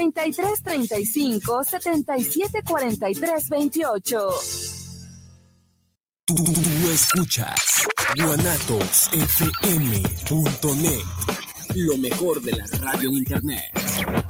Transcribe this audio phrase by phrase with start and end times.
[0.00, 4.30] 33 35 77 43 28.
[6.24, 11.04] Tú, tú, tú escuchas guanatosfm.net,
[11.74, 14.29] lo mejor de la radio en internet.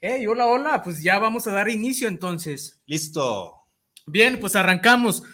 [0.00, 2.80] Hey, hola, hola, pues ya vamos a dar inicio entonces.
[2.86, 3.66] Listo.
[4.06, 5.24] Bien, pues arrancamos.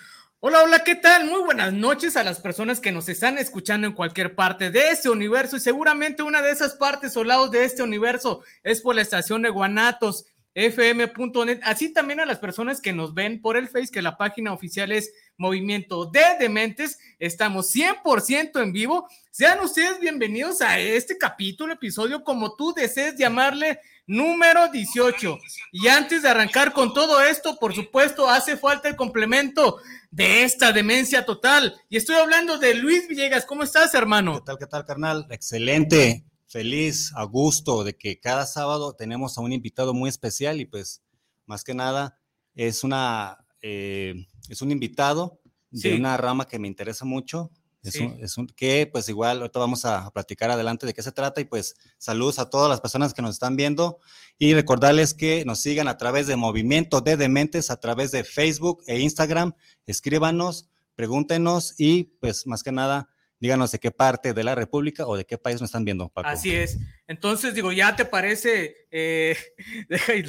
[0.41, 1.27] Hola, hola, ¿qué tal?
[1.27, 5.11] Muy buenas noches a las personas que nos están escuchando en cualquier parte de este
[5.11, 9.03] universo y seguramente una de esas partes o lados de este universo es por la
[9.03, 13.91] estación de Guanatos fm.net, así también a las personas que nos ven por el Face,
[13.92, 19.08] que la página oficial es Movimiento de Dementes, estamos 100% en vivo.
[19.32, 25.38] Sean ustedes bienvenidos a este capítulo, episodio, como tú desees llamarle, número 18.
[25.72, 29.78] Y antes de arrancar con todo esto, por supuesto, hace falta el complemento
[30.10, 31.75] de esta demencia total.
[31.88, 33.44] Y estoy hablando de Luis Villegas.
[33.44, 34.38] ¿Cómo estás, hermano?
[34.38, 35.27] ¿Qué tal, qué tal, carnal?
[35.30, 40.66] Excelente, feliz, a gusto de que cada sábado tenemos a un invitado muy especial y
[40.66, 41.03] pues
[41.47, 42.16] más que nada
[42.54, 44.15] es una eh,
[44.48, 45.41] es un invitado
[45.72, 47.50] de una rama que me interesa mucho.
[47.82, 48.04] Es, Sí.
[48.04, 51.41] un, es un- que pues igual ahorita vamos a platicar adelante de qué se trata
[51.41, 53.98] y pues saludos a todas las personas que nos están viendo
[54.38, 58.82] y recordarles que nos sigan a través de Movimiento de Dementes, a través de Facebook
[58.87, 59.54] e Instagram.
[59.87, 63.09] Escríbanos, pregúntenos y pues más que nada
[63.41, 66.28] díganos de qué parte de la República o de qué país nos están viendo, Paco.
[66.28, 66.78] Así es.
[67.06, 69.37] Entonces, digo, ya te parece, eh,
[69.89, 70.25] deja Ahí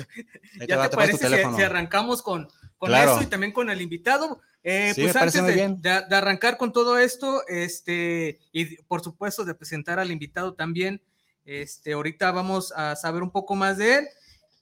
[0.68, 3.14] ya va, te parece si, arrancamos con, con Claro.
[3.14, 4.42] eso y también con el invitado.
[4.64, 5.82] Eh, Sí, pues antes de, bien.
[5.82, 11.02] de- de arrancar con todo esto, este, y por supuesto de presentar al invitado también,
[11.46, 14.08] este, ahorita vamos a saber un poco más de él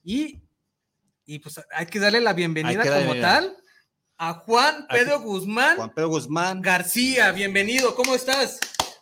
[0.04, 0.42] y,
[1.24, 3.56] y pues hay que darle la bienvenida como tal
[4.18, 6.60] a Juan Pedro Guzmán Juan Pedro Guzmán.
[6.62, 7.32] García.
[7.32, 8.60] Bienvenido, ¿cómo estás?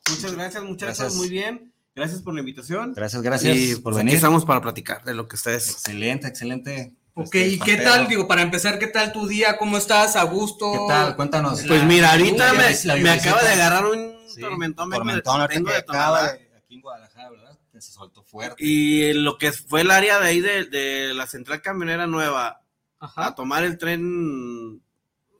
[0.08, 0.98] Muchas gracias, muchachos.
[0.98, 1.14] Gracias.
[1.14, 1.72] Muy bien.
[1.94, 2.94] Gracias por la invitación.
[2.94, 4.14] Gracias, gracias Y, por pues, aquí venir.
[4.14, 5.68] estamos para platicar de lo que ustedes.
[5.70, 6.94] Excelente, excelente.
[7.14, 8.08] Ok, Este, ¿y qué Pedro, tal?
[8.08, 9.58] Digo, para empezar, ¿qué tal tu día?
[9.58, 10.16] ¿Cómo estás?
[10.16, 10.72] ¿A gusto?
[10.72, 11.14] ¿Qué tal?
[11.16, 11.62] Cuéntanos.
[11.68, 14.90] Pues mira, ahorita me, me acaba de agarrar un Sí, tormentón.
[14.90, 17.58] tormentón, que de acaba de- aquí en Guadalajara, ¿verdad?
[17.70, 18.54] Que se soltó fuerte.
[18.64, 22.62] Y lo que fue el área de ahí de, de la central camionera nueva
[22.98, 23.34] a Ajá.
[23.34, 24.82] tomar el tren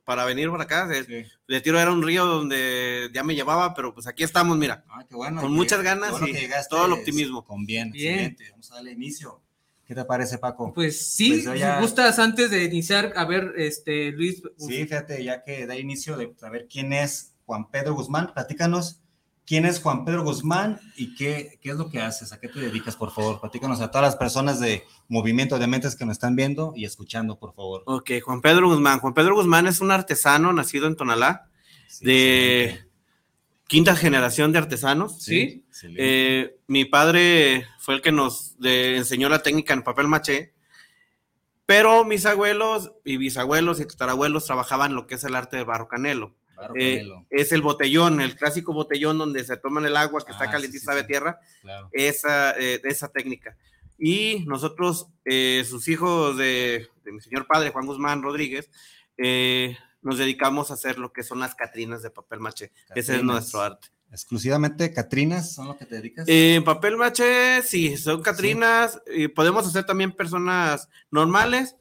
[0.05, 0.87] para venir para acá.
[0.87, 1.31] De, Sí.
[1.47, 4.83] de tiro era un río donde ya me llevaba, pero pues aquí estamos, mira.
[4.89, 5.41] Ah, qué bueno.
[5.41, 6.35] Con que- muchas ganas bueno y
[6.69, 7.43] todo el optimismo.
[7.45, 8.13] Con bien, Bien.
[8.13, 8.51] excelente.
[8.51, 9.41] Vamos a darle inicio.
[9.85, 10.73] ¿Qué te parece, Paco?
[10.73, 14.41] Pues sí, Pues ya- si gustas antes de iniciar, a ver, este, Luis.
[14.57, 19.01] Sí, fíjate, ya que da inicio de saber quién es Juan Pedro Guzmán, platícanos
[19.45, 22.59] quién es Juan Pedro Guzmán y qué, qué es lo que haces, a qué te
[22.59, 23.39] dedicas, por favor.
[23.41, 27.37] Platícanos a todas las personas de Movimiento de Mentes que nos están viendo y escuchando,
[27.37, 27.83] por favor.
[27.85, 28.99] Ok, Juan Pedro Guzmán.
[28.99, 31.49] Juan Pedro Guzmán es un artesano nacido en Tonalá,
[31.87, 32.89] Sí, de excelente.
[33.67, 35.21] quinta generación de artesanos.
[35.21, 35.65] Sí.
[35.97, 40.53] Eh, mi padre fue el que nos de- enseñó la técnica en papel maché,
[41.65, 45.87] pero mis abuelos y bisabuelos y tatarabuelos trabajaban lo que es el arte de barro
[45.87, 46.33] canelo.
[46.55, 50.33] Barro Eh, es el botellón, el clásico botellón donde se toman el agua que Ah,
[50.35, 51.07] está sí, calientita sí, de sí.
[51.07, 51.89] tierra, claro.
[51.91, 53.55] esa, eh, esa técnica.
[53.97, 58.69] Y nosotros, eh, sus hijos de, de mi señor padre, Juan Guzmán Rodríguez,
[60.01, 62.71] nos dedicamos a hacer lo que son las catrinas de papel maché.
[62.95, 63.87] Ese es nuestro arte.
[64.11, 66.27] Exclusivamente Catrinas son lo que te dedicas.
[66.27, 69.01] Eh, En papel maché, sí, son Catrinas.
[69.11, 71.75] y podemos hacer también personas normales,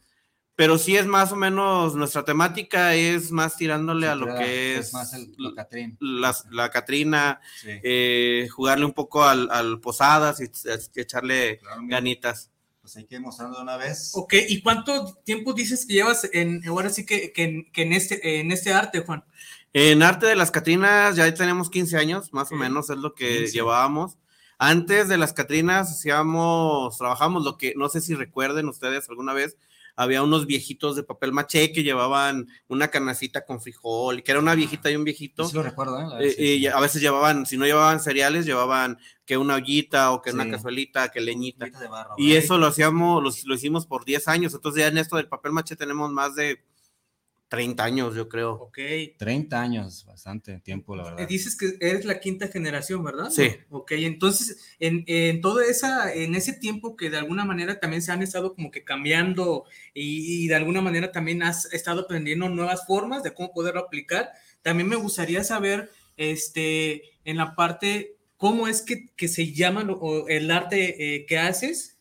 [0.55, 4.41] pero sí es más o menos nuestra temática, es más tirándole a Sí, lo claro,
[4.41, 5.97] que es, más el, lo Catrín.
[6.01, 11.83] las- la Catrina, Sí, eh, jugarle un poco al, al Posadas y, y echarle claro,
[11.87, 12.51] ganitas.
[12.81, 14.11] pues hay que ir mostrando de una vez.
[14.15, 17.93] Ok, ¿y cuánto tiempo dices que llevas en, ahora sí que, que en, que en
[17.93, 19.25] este, en este arte, Juan?
[19.73, 23.39] En arte de las Catrinas ya tenemos 15 años, más o menos es lo que
[23.39, 23.53] 15.
[23.53, 24.19] llevábamos.
[24.59, 29.57] Antes de las Catrinas hacíamos, trabajamos lo que, no sé si recuerden ustedes alguna vez,
[29.97, 34.55] había unos viejitos de papel maché que llevaban una canacita con frijol, que era una
[34.55, 35.47] viejita y un viejito.
[35.47, 36.07] Sí lo recuerdo, ¿eh?
[36.09, 40.13] La Eh, sí, y a veces llevaban, si no llevaban cereales, llevaban que una ollita
[40.13, 41.67] o que una cazuelita, que leñita.
[41.91, 44.55] Barro, Y eso lo hacíamos, lo, lo hicimos por 10 años.
[44.55, 46.63] Entonces ya en esto del papel maché tenemos más de
[47.53, 48.53] 30 años, yo creo.
[48.55, 48.79] Ok.
[49.19, 51.29] 30 años, bastante tiempo, la Eh, verdad.
[51.29, 53.29] Dices que eres la quinta generación, ¿verdad?
[53.29, 53.51] Sí.
[53.69, 58.11] Ok, entonces, en, en todo esa, en ese tiempo que de alguna manera también se
[58.11, 62.87] han estado como que cambiando y, y de alguna manera también has estado aprendiendo nuevas
[62.87, 64.31] formas de cómo poderlo aplicar,
[64.63, 69.99] también me gustaría saber, este, en la parte, cómo es que, que se llama lo-
[69.99, 71.99] o el arte eh, que haces,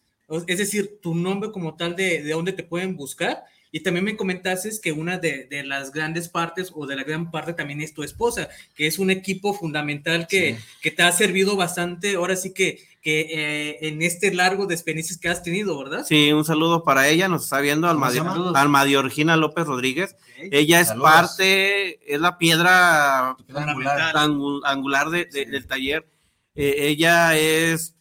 [0.47, 3.44] es decir, tu nombre como tal de, de dónde te pueden buscar.
[3.73, 7.31] Y también me comentaste que una de, de las grandes partes o de la gran
[7.31, 10.63] parte también es tu esposa, que es un equipo fundamental que, Sí.
[10.81, 15.18] que te ha servido bastante, ahora sí que, que eh, en este largo de experiencias
[15.18, 16.06] que has tenido, ¿verdad?
[16.06, 18.51] Sí, un saludo para ella, nos está viendo ¿Cómo Alma?
[18.59, 20.15] Alma Diorgina López Rodríguez.
[20.38, 20.50] Ok.
[20.51, 21.09] Ella es Saludos.
[21.12, 24.15] parte, es la piedra piedra angular.
[24.15, 25.50] angu- angular de- de- Sí.
[25.50, 26.07] del taller.
[26.56, 27.95] Eh, ella es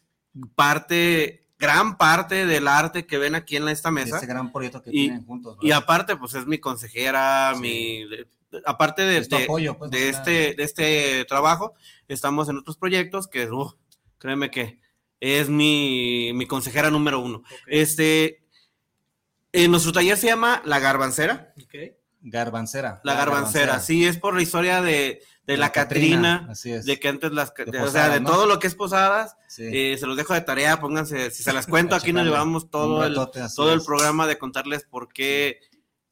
[0.57, 4.17] parte, gran parte del arte que ven aquí en esta mesa.
[4.17, 5.57] Este gran proyecto que Y- tienen juntos.
[5.61, 5.83] Y ¿verdad?
[5.85, 7.61] aparte, pues es mi consejera, Sí.
[7.61, 8.05] mi
[8.65, 11.75] aparte de, de- apoyo, pues, de este, de este trabajo,
[12.09, 13.73] estamos en otros proyectos que, uh,
[14.19, 14.81] créeme que
[15.21, 17.45] es mi, mi consejera número uno.
[17.67, 18.43] Este,
[19.53, 21.53] en nuestro taller se llama La Garbancera.
[21.63, 21.75] Ok.
[22.23, 23.01] Garbancera.
[23.05, 26.85] La Garbancera, sí, es por la historia de, de la Catrina, Así es.
[26.85, 28.31] de que antes las, De de- o sea, de ¿no?
[28.31, 29.65] todo lo que es posadas, Sí.
[29.73, 33.05] eh, se los dejo de tarea, pónganse, si se las cuento, aquí nos llevamos todo
[33.05, 33.15] el,
[33.55, 35.61] todo el programa de contarles por qué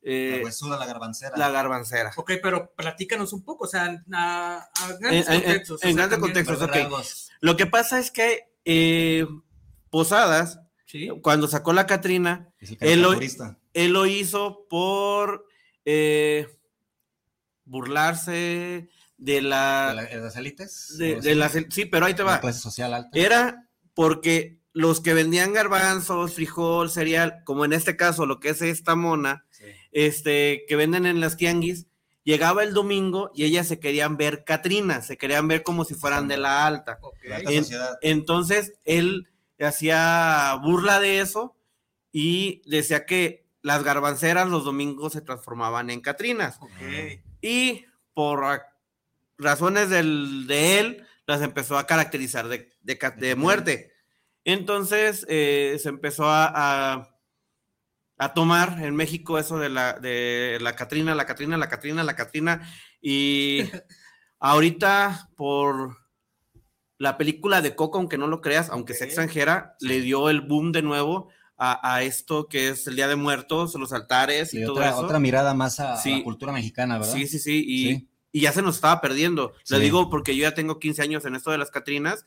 [0.02, 1.36] eh, La huesuda, la garbancera.
[1.36, 2.12] la garbancera.
[2.16, 4.68] Ok, pero platícanos un poco, o sea, a,
[5.00, 5.84] grandes en- contextos.
[5.84, 6.74] en grandes contextos, ok.
[6.74, 7.30] Rasgos.
[7.40, 9.26] Lo que pasa es que eh,
[9.90, 11.08] Posadas, Sí.
[11.22, 12.48] cuando sacó la Catrina,
[12.80, 13.18] Él lo-
[13.74, 15.46] él lo hizo por
[15.84, 16.46] eh,
[17.64, 18.88] burlarse
[19.18, 19.88] de la...
[19.90, 20.94] ¿De, la- de las élites?
[20.98, 21.34] de- ¿O de sí?
[21.38, 22.40] las- sí, pero ahí te La va.
[22.40, 23.10] clase social alta.
[23.18, 28.62] Era porque los que vendían garbanzos, frijol, cereal, como en este caso lo que es
[28.62, 29.64] esta mona, Sí.
[29.92, 31.86] este, que venden en las tianguis,
[32.22, 36.28] llegaba el domingo y ellas se querían ver Catrina, se querían ver como si fueran
[36.28, 36.98] de la alta.
[37.24, 37.64] La alta En-.
[38.02, 39.28] Entonces él
[39.58, 41.56] hacía burla de eso
[42.12, 46.60] y decía que las garbanceras los domingos se transformaban en Catrinas.
[47.40, 47.84] Y
[48.14, 48.44] por
[49.38, 53.92] razones del- de él, las empezó a caracterizar de, de de muerte.
[54.44, 56.50] Entonces eh, se empezó a,
[56.94, 57.08] a,
[58.18, 62.16] a tomar en México eso de la, de la Catrina, la Catrina, la Catrina, la
[62.16, 62.68] Catrina.
[63.00, 63.62] Y
[64.40, 65.96] ahorita por
[66.98, 70.72] la película de Coco, aunque no lo creas, aunque sea extranjera, le dio el boom
[70.72, 74.72] de nuevo a, a esto que es el Día de Muertos, los altares y todo
[74.74, 74.98] otra, eso.
[75.00, 77.12] otra mirada más a, la cultura mexicana, ¿verdad?
[77.12, 78.08] Sí, sí, sí, y, Sí.
[78.32, 79.54] Y ya se nos estaba perdiendo.
[79.68, 79.82] Le Sí.
[79.82, 82.24] digo porque yo ya tengo 15 años en esto de las Catrinas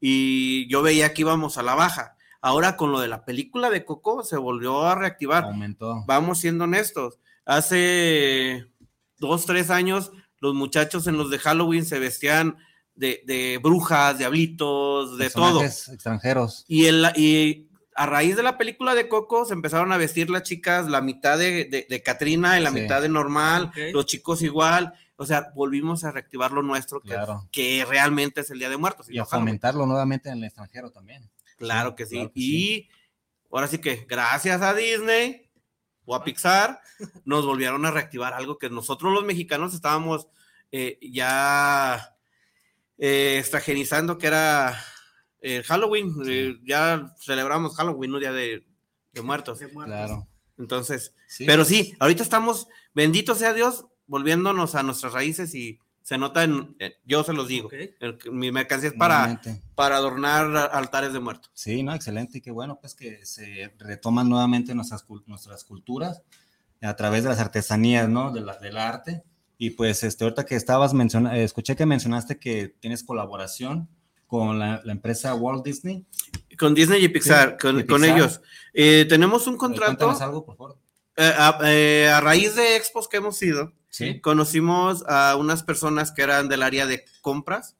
[0.00, 2.16] y yo veía que íbamos a la baja.
[2.42, 5.44] Ahora con lo de la película de Coco se volvió a reactivar.
[5.44, 6.04] Aumentó.
[6.06, 7.18] Vamos siendo honestos.
[7.74, 8.66] Hace
[9.18, 12.56] dos, tres años los muchachos en los de Halloween se vestían
[12.94, 15.62] de, de brujas, diablitos, de todo.
[15.62, 16.64] Extranjeros.
[16.66, 20.42] Y, el, y a raíz de la película de Coco se empezaron a vestir las
[20.44, 22.80] chicas la mitad de, de, de Catrina y la Sí.
[22.80, 24.94] mitad de normal, los chicos igual.
[25.20, 27.46] O sea, volvimos a reactivar lo nuestro, que, Claro.
[27.52, 29.10] que realmente es el Día de Muertos.
[29.10, 29.48] Y a no Halloween.
[29.48, 31.30] fomentarlo nuevamente en el extranjero también.
[31.58, 32.14] Claro que sí.
[32.16, 32.88] Claro que y sí.
[33.52, 35.50] ahora sí que gracias a Disney
[36.06, 36.80] o a Pixar
[37.26, 40.26] nos volvieron a reactivar algo que nosotros los mexicanos estábamos
[40.72, 42.16] eh, ya
[42.96, 44.82] eh, extranjerizando, que era
[45.42, 46.14] eh, Halloween.
[46.26, 48.66] Eh, ya celebramos Halloween, un día de,
[49.12, 49.58] de muertos.
[49.58, 49.96] De muertos.
[49.96, 50.26] Claro.
[50.58, 51.44] Entonces, Sí.
[51.46, 56.74] pero sí, ahorita estamos, bendito sea Dios, volviéndonos a nuestras raíces y se nota en,
[56.80, 57.74] eh, yo se los digo, Ok.
[58.00, 59.62] el- mi mercancía es para, Nuevamente.
[59.76, 61.50] para adornar altares de muertos.
[61.54, 66.22] Sí, no, excelente y qué bueno, pues que se retoman nuevamente nuestras, nuestras culturas
[66.82, 68.32] a través de las artesanías, ¿no?
[68.32, 69.22] De la, del arte.
[69.58, 73.88] Y pues, este, ahorita que estabas mencionando, escuché que mencionaste que tienes colaboración
[74.26, 76.06] con la, la empresa Walt Disney.
[76.58, 78.16] Con Disney y Pixar, Sí, con, y con Pixar.
[78.18, 78.40] ellos.
[78.72, 79.96] Eh, tenemos un Eh, contrato.
[79.96, 80.78] Cuéntanos algo, por favor.
[81.16, 84.20] eh, a, eh, a raíz de expos que hemos ido, Sí.
[84.20, 87.76] conocimos a unas personas que eran del área de compras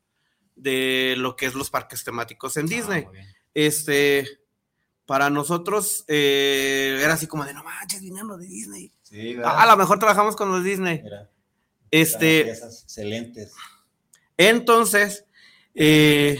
[0.56, 3.04] de lo que es los parques temáticos en Disney.
[3.06, 3.26] Ah, bien.
[3.54, 4.28] Este,
[5.06, 8.92] para nosotros eh, era así como de no manches, viniendo de Disney.
[9.02, 11.00] Sí, Ah, a lo mejor trabajamos con los Disney.
[11.02, 11.30] Mira,
[11.90, 13.52] Este, piezas excelentes.
[14.36, 15.24] entonces,
[15.74, 16.38] eh,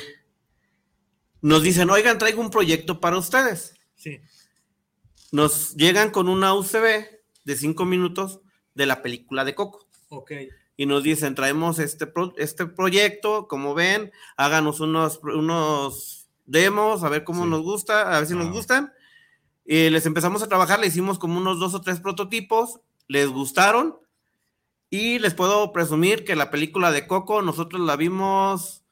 [1.40, 3.74] nos dicen, oigan, traigo un proyecto para ustedes.
[3.96, 4.20] Sí.
[5.32, 7.06] Nos llegan con una UCB
[7.44, 8.40] de cinco minutos
[8.80, 9.86] de la película de Coco.
[10.08, 10.32] Ok.
[10.76, 17.10] y nos dicen, traemos este, pro- este proyecto, como ven, háganos unos, unos demos, a
[17.10, 17.50] ver cómo Sí.
[17.50, 18.50] nos gusta, a ver si nos Ah.
[18.50, 18.92] gustan.
[19.66, 23.98] Y les empezamos a trabajar, le hicimos como unos dos o tres prototipos, les gustaron
[24.88, 28.82] y les puedo presumir que la película de Coco nosotros la vimos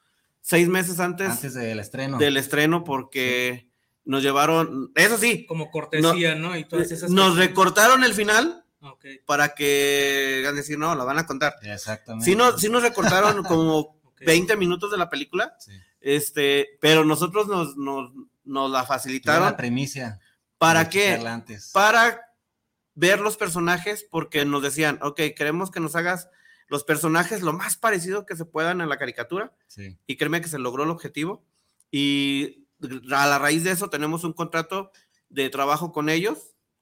[0.41, 2.19] seis meses antes, Antes del estreno.
[2.19, 3.67] del estreno porque
[4.05, 6.55] nos llevaron, eso sí, Como cortesía, ¿no?
[6.55, 7.47] Y todas esas nos cosas.
[7.47, 8.63] recortaron el final
[9.25, 11.55] Para que, van a decir, no, la van a contar.
[11.61, 12.25] Exactamente.
[12.25, 14.21] Sí nos, sí nos recortaron como Ok.
[14.25, 15.71] 20 minutos de la película, Sí.
[16.01, 18.11] este, pero nosotros nos, nos,
[18.43, 19.43] nos la facilitaron.
[19.45, 20.19] la primicia.
[20.57, 21.17] ¿Para qué?
[21.73, 22.21] Para
[22.95, 26.27] ver los personajes, porque nos decían, ok, queremos que nos hagas
[26.67, 29.97] los personajes lo más parecido que se puedan a la caricatura, Sí.
[30.05, 31.45] y créeme que se logró el objetivo.
[31.91, 32.67] Y
[33.11, 34.91] a la raíz de eso tenemos un contrato
[35.29, 36.37] de trabajo con ellos.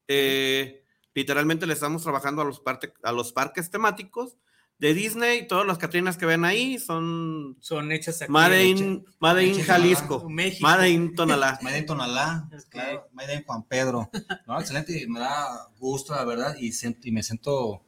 [0.07, 0.83] Eh,
[1.17, 4.37] literalmente le estamos trabajando a los, parte- a los parques temáticos
[4.77, 5.47] de Disney.
[5.47, 8.31] Todas las Catrinas que ven ahí son Son hechas aquí.
[8.31, 10.67] Made in, Made in Jalisco, México.
[10.67, 11.57] Made in Tonalá.
[11.63, 14.11] Made in Tonalá, claro, Made in Juan Pedro.
[14.45, 17.81] No, excelente, y me da gusto, la verdad, y, siento- y me siento,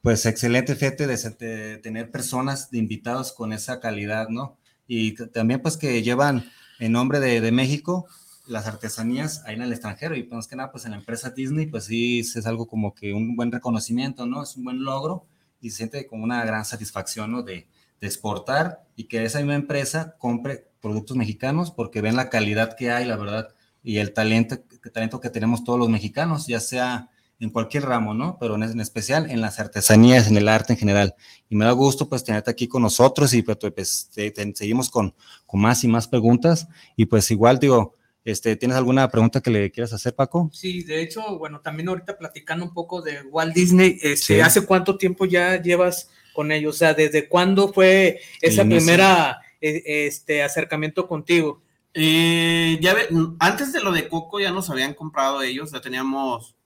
[0.00, 4.56] pues, excelente, fíjate, de, de tener personas de invitados con esa calidad, ¿no?
[4.88, 8.06] Y también, pues, que llevan en nombre de, de México
[8.46, 11.66] las artesanías ahí en el extranjero, y más que nada, pues, en la empresa Disney,
[11.66, 14.42] pues, sí, es algo como que un buen reconocimiento, ¿no?
[14.42, 15.26] Es un buen logro,
[15.60, 17.42] y se siente como una gran satisfacción, ¿no?
[17.42, 17.68] De,
[18.04, 23.04] exportar y que esa misma empresa compre productos mexicanos porque ven la calidad que hay,
[23.04, 24.58] la verdad, y el talento,
[24.92, 28.38] talento que tenemos todos los mexicanos, ya sea en cualquier ramo, ¿no?
[28.40, 31.14] Pero en, en especial en las artesanías, en el arte en general.
[31.48, 35.14] Y me da gusto pues tenerte aquí con nosotros y pues, te- te- seguimos con,
[35.46, 36.66] con más y más preguntas.
[36.96, 37.94] Y pues igual digo,
[38.24, 40.48] este, ¿tienes alguna pregunta que le quieras hacer, Paco?
[40.52, 44.40] Sí, de hecho, bueno, también ahorita platicando un poco de Walt Disney, este, Sí.
[44.40, 46.76] ¿hace cuánto tiempo ya llevas con ellos?
[46.76, 51.62] O sea, ¿desde cuándo fue esa primera eh, este acercamiento contigo?
[51.94, 56.56] Eh, ya ve- antes de lo de Coco ya nos habían comprado ellos, ya teníamos,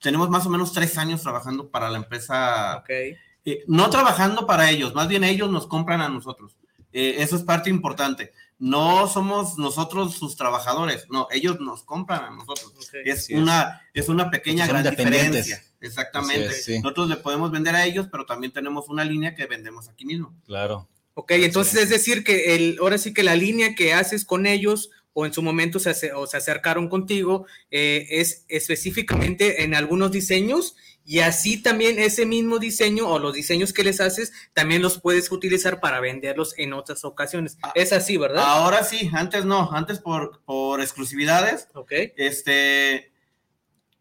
[0.00, 2.90] tenemos más o menos tres años trabajando para la empresa Ok.
[2.90, 6.54] Eh, no trabajando para ellos, más bien ellos nos compran a nosotros.
[6.92, 8.32] Eh, eso es parte importante.
[8.58, 12.72] No somos nosotros sus trabajadores, no, ellos nos compran a nosotros.
[13.04, 15.62] Es una, es una pequeña Son gran diferencia.
[15.80, 16.48] Exactamente.
[16.48, 16.80] Así es, sí.
[16.80, 20.34] Nosotros le podemos vender a ellos, pero también tenemos una línea que vendemos aquí mismo.
[20.44, 20.88] Claro.
[21.14, 24.90] Ok, entonces es decir que el, ahora sí que la línea que haces con ellos
[25.12, 30.76] o en su momento se, o se acercaron contigo eh, es específicamente en algunos diseños
[31.10, 35.32] y así también ese mismo diseño o los diseños que les haces también los puedes
[35.32, 37.56] utilizar para venderlos en otras ocasiones.
[37.62, 38.44] Ah, es así, ¿verdad?
[38.46, 43.10] Ahora sí, antes no, antes por, por exclusividades, ok, este,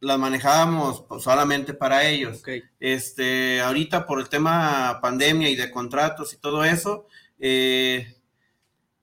[0.01, 2.39] las manejábamos solamente para ellos.
[2.39, 2.49] ok.
[2.81, 7.07] Este, ahorita por el tema pandemia y de contratos y todo eso,
[7.39, 8.15] eh,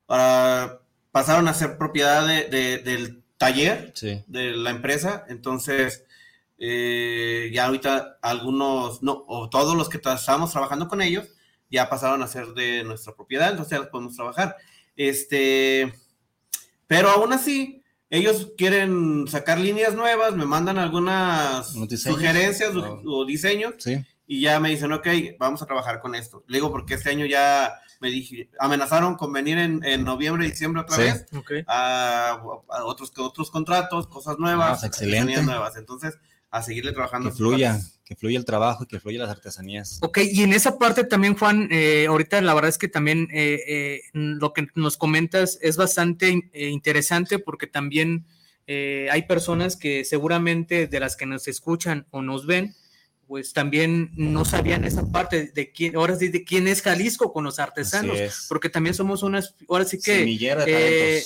[0.07, 0.81] para-
[1.11, 4.23] pasaron a ser propiedad de- de- del taller Sí.
[4.27, 6.05] de la empresa, entonces
[6.59, 11.27] eh, ya ahorita algunos, no, o todos los que estábamos trabajando con ellos,
[11.71, 14.57] ya pasaron a ser de nuestra propiedad, entonces ya los podemos trabajar.
[14.97, 15.93] Este,
[16.87, 22.17] pero aún así, ellos quieren sacar líneas nuevas, me mandan algunas diseños.
[22.19, 24.05] sugerencias o, o diseños Sí.
[24.27, 25.07] y ya me dicen, ok,
[25.39, 26.45] vamos a trabajar con esto.
[26.47, 30.83] Le digo, porque este año ya me dije, amenazaron con venir en, en noviembre, diciembre
[30.83, 31.03] otra Sí.
[31.03, 31.27] vez
[31.67, 35.19] a, a otros, otros contratos, cosas nuevas, Ah, excelente.
[35.21, 35.77] artesanías nuevas.
[35.77, 36.17] Entonces,
[36.55, 37.31] a seguirle trabajando.
[37.31, 38.01] Que fluya, partes.
[38.05, 39.99] que fluya el trabajo y que fluya las artesanías.
[40.03, 43.61] Ok, y en esa parte también, Juan, eh, ahorita la verdad es que también eh,
[43.67, 48.25] eh, lo que nos comentas es bastante eh, interesante porque también
[48.69, 52.77] eh, hay personas que seguramente de las que nos escuchan o nos ven,
[53.27, 57.43] pues también no sabían esa parte de quién, ahora sí, de quién es Jalisco con
[57.43, 61.19] los artesanos, porque también somos unas, ahora sí que Semillera de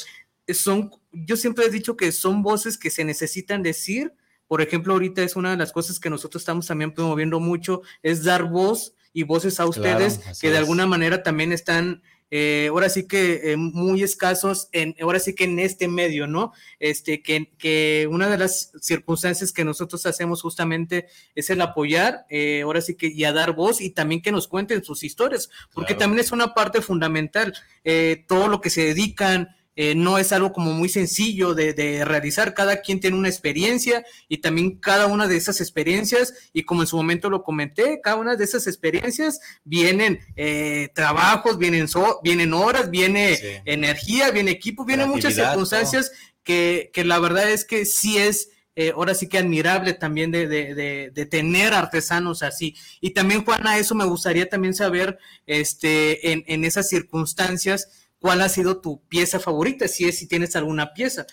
[0.46, 4.14] eh, son, yo siempre he dicho que son voces que se necesitan decir.
[4.48, 8.24] Por ejemplo, ahorita es una de las cosas que nosotros estamos también promoviendo mucho, es
[8.24, 10.58] dar voz y voces a ustedes que de es.
[10.58, 15.44] alguna manera también están, eh, ahora sí que eh, muy escasos, en, ahora sí que
[15.44, 16.52] en este medio, ¿no?
[16.78, 22.60] Este, que, que una de las circunstancias que nosotros hacemos justamente es el apoyar, eh,
[22.62, 25.94] ahora sí que y a dar voz y también que nos cuenten sus historias, porque
[25.94, 26.00] Claro.
[26.00, 29.48] también es una parte fundamental, eh, todo lo que se dedican,
[29.80, 34.04] eh, no es algo como muy sencillo de, de, realizar, cada quien tiene una experiencia
[34.28, 38.16] y también cada una de esas experiencias, y como en su momento lo comenté, cada
[38.16, 43.46] una de esas experiencias vienen eh, trabajos, vienen, so, vienen horas, viene sí.
[43.66, 46.10] energía, viene equipo, vienen muchas circunstancias
[46.42, 48.50] que, que, la verdad es que sí es...
[48.80, 52.76] Eh, ahora sí que admirable también de, de, de, de, tener artesanos así.
[53.00, 58.48] Y también, Juana, eso me gustaría también saber, este, en, en esas circunstancias, ¿cuál ha
[58.48, 59.88] sido tu pieza favorita?
[59.88, 61.26] Si es, si tienes alguna pieza.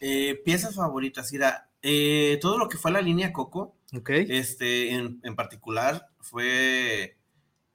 [0.00, 4.26] Eh, piezas favoritas, mira, eh, todo lo que fue la línea Coco, okay.
[4.28, 7.16] este, en, en, particular, fue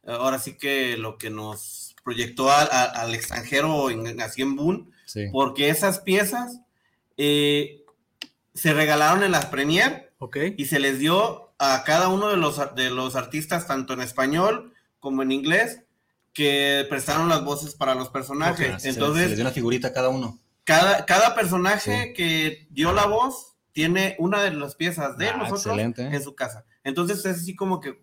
[0.05, 5.27] ahora sí que lo que nos proyectó al, al extranjero en, así en Boon, Sí.
[5.31, 6.61] porque esas piezas
[7.17, 7.83] eh,
[8.53, 10.55] se regalaron en las premier okay.
[10.57, 14.73] y se les dio a cada uno de los, de los artistas, tanto en español
[14.99, 15.81] como en inglés,
[16.33, 18.75] que prestaron las voces para los personajes.
[18.75, 18.89] Okay.
[18.89, 20.39] Entonces, se, les dio una figurita a cada uno.
[20.63, 22.13] Cada, cada personaje sí.
[22.13, 26.03] que dio la voz tiene una de las piezas de ah, nosotros excelente.
[26.03, 26.65] en su casa.
[26.83, 28.01] Entonces es así como que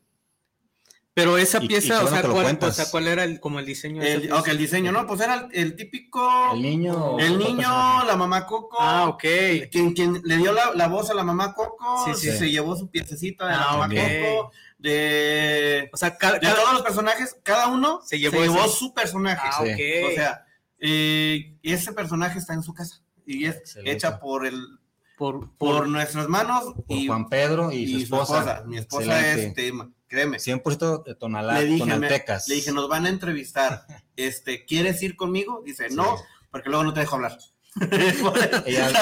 [1.18, 3.66] pero esa pieza, y, y o, sea, ¿cuál, o, sea, ¿cuál, era el, como el
[3.66, 4.00] diseño?
[4.00, 5.04] El, ok, el diseño, ¿no?
[5.04, 6.52] Pues era el, el, típico.
[6.52, 7.18] El niño.
[7.18, 8.76] El niño, la mamá Coco.
[8.78, 9.24] Ah, ok.
[9.72, 12.38] Quien, quien le dio la, la, voz a la mamá Coco, sí, sí.
[12.38, 14.36] se llevó su piececita de ah, la mamá okay.
[14.36, 14.52] Coco.
[14.78, 18.94] De, o sea, cada, de todos los personajes, cada uno se llevó, se llevó su
[18.94, 19.48] personaje.
[19.50, 20.04] Ah, okay.
[20.04, 20.46] O sea,
[20.78, 23.92] eh, ese personaje está en su casa y es Excelente.
[23.92, 24.78] hecha por el
[25.16, 28.32] por, por, por, nuestras manos por y Juan Pedro y, y su, esposa.
[28.32, 28.64] su, esposa.
[28.66, 29.46] Mi esposa Excelente.
[29.48, 30.38] es tema, créeme.
[30.38, 32.48] 100% de tonalá, le dije, tonaltecas.
[32.48, 33.84] Me, le dije, nos van a entrevistar.
[34.16, 35.62] este, ¿quieres ir conmigo?
[35.66, 35.96] Dice, sí.
[35.96, 36.16] no,
[36.52, 37.36] porque luego no te dejo hablar.
[37.90, 38.92] ella, ella.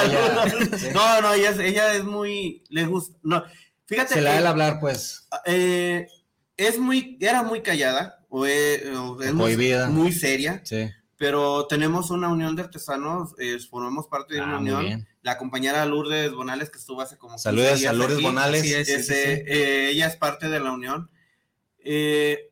[0.95, 3.45] No, no, ella, ella, es muy, le gusta, no,
[3.87, 4.14] fíjate.
[4.14, 5.26] Se la da el hablar, pues.
[5.47, 6.07] Eh,
[6.57, 9.57] es muy, era muy callada, o es, o es muy,
[9.88, 10.61] muy, seria.
[10.64, 10.90] Sí.
[11.19, 15.09] Pero tenemos una unión de artesanos, eh, formamos parte de una ah, unión.
[15.23, 17.38] La compañera Lourdes Bonales, que estuvo hace como.
[17.38, 18.62] Saludos a Lourdes aquí, Bonales.
[18.62, 21.11] Sí, es, sí, eh, ella es parte de la unión.
[21.78, 22.50] Eh,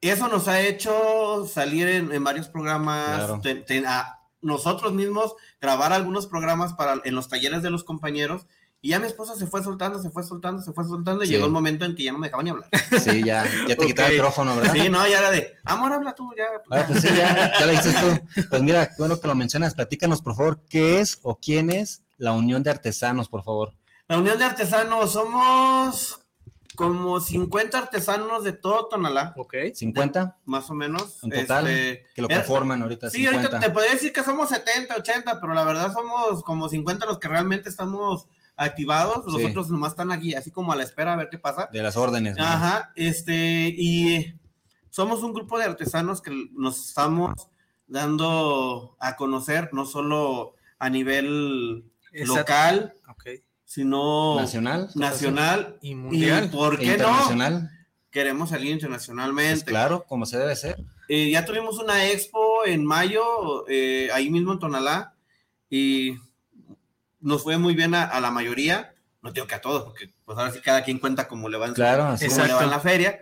[0.00, 3.40] eso nos ha hecho salir en, en varios programas, claro.
[3.40, 8.46] te, te, a nosotros mismos grabar algunos programas para en los talleres de los compañeros.
[8.80, 11.32] Y ya mi esposa se fue soltando, se fue soltando, se fue soltando, y Sí.
[11.32, 12.68] llegó un momento en que ya no me dejaba ni hablar.
[13.00, 14.72] Sí, ya, ya te quitaba el micrófono, ¿verdad?
[14.72, 16.44] Sí, no, ya era de, amor, habla tú, ya.
[16.70, 18.42] Ah, pues sí, ya, ya lo dices tú.
[18.50, 19.74] Pues mira, qué bueno que lo mencionas.
[19.74, 23.74] Platícanos, por favor, ¿qué es o quién es la Unión de Artesanos, por favor?
[24.06, 26.20] La Unión de Artesanos, somos
[26.76, 29.54] como 50 artesanos de todo Tonalá, Ok.
[29.74, 31.18] ¿50 más o menos.
[31.24, 31.66] en total?
[31.66, 33.10] Este, que lo conforman ahorita.
[33.10, 33.40] Sí, 50.
[33.48, 37.18] ahorita te podría decir que somos 70, 80, pero la verdad somos como 50 los
[37.18, 39.24] que realmente estamos activados.
[39.26, 39.44] Los Sí.
[39.46, 41.68] otros nomás están aquí, así como a la espera a ver qué pasa.
[41.72, 42.36] De las órdenes.
[42.36, 42.44] ¿no?
[42.44, 44.34] Ajá, este, y
[44.90, 47.32] somos un grupo de artesanos que nos estamos
[47.86, 52.38] dando a conocer, no solo a nivel Exacto.
[52.40, 53.24] local, Ok.
[53.64, 54.88] sino Nacional.
[54.94, 56.46] nacional Y mundial.
[56.46, 57.68] y por e no
[58.10, 59.64] queremos salir Pues internacionalmente.
[59.66, 60.82] claro, como se debe ser.
[61.08, 65.14] Eh, ya tuvimos una expo en mayo, eh, ahí mismo en Tonalá,
[65.70, 66.16] y
[67.20, 68.94] nos fue muy bien a, a la mayoría.
[69.22, 71.66] No digo que a todos, porque pues ahora sí cada quien cuenta cómo le va
[71.66, 73.20] en, su- Claro, así cómo le va en la feria.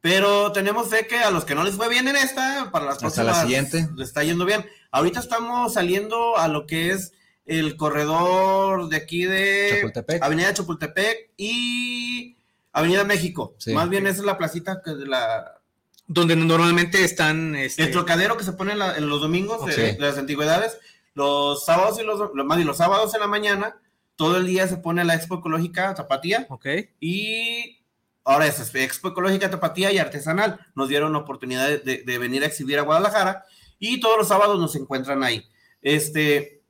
[0.00, 3.02] Pero tenemos fe que a los que no les fue bien en esta, para las
[3.02, 3.40] Hasta la próximas
[3.70, 3.88] siguiente.
[3.96, 4.66] les está yendo bien.
[4.90, 7.12] Ahorita estamos saliendo a lo que es
[7.46, 10.22] el corredor de aquí de Chapultepec.
[10.22, 12.36] Avenida Chapultepec y
[12.72, 13.54] Avenida México.
[13.58, 13.72] Sí.
[13.74, 15.60] Más bien esa es la placita que de la,
[16.08, 17.54] Donde normalmente están.
[17.54, 20.78] Este, el trocadero que se pone en, la- en los domingos de las antigüedades,
[21.14, 23.76] los sábados y los, los, más bien, los sábados en la mañana,
[24.16, 26.66] todo el día se pone la Expo Ecológica Tapatía Ok.
[27.00, 27.82] y
[28.24, 30.60] ahora es Expo Ecológica Tapatía y Artesanal.
[30.74, 33.44] Nos dieron la oportunidad de, de- de venir a exhibir a Guadalajara
[33.78, 35.44] y todos los sábados nos encuentran ahí.
[35.82, 36.62] Este,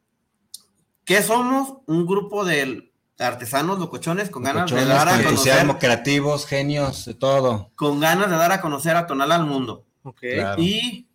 [1.05, 1.74] ¿qué somos?
[1.87, 7.14] Un grupo de artesanos locochones con ganas de dar a con conocer, creativos, genios, de
[7.14, 7.70] todo.
[7.76, 9.85] con ganas de dar a conocer a Tonal al mundo.
[10.02, 10.20] Ok.
[10.35, 10.61] Claro.
[10.62, 11.09] y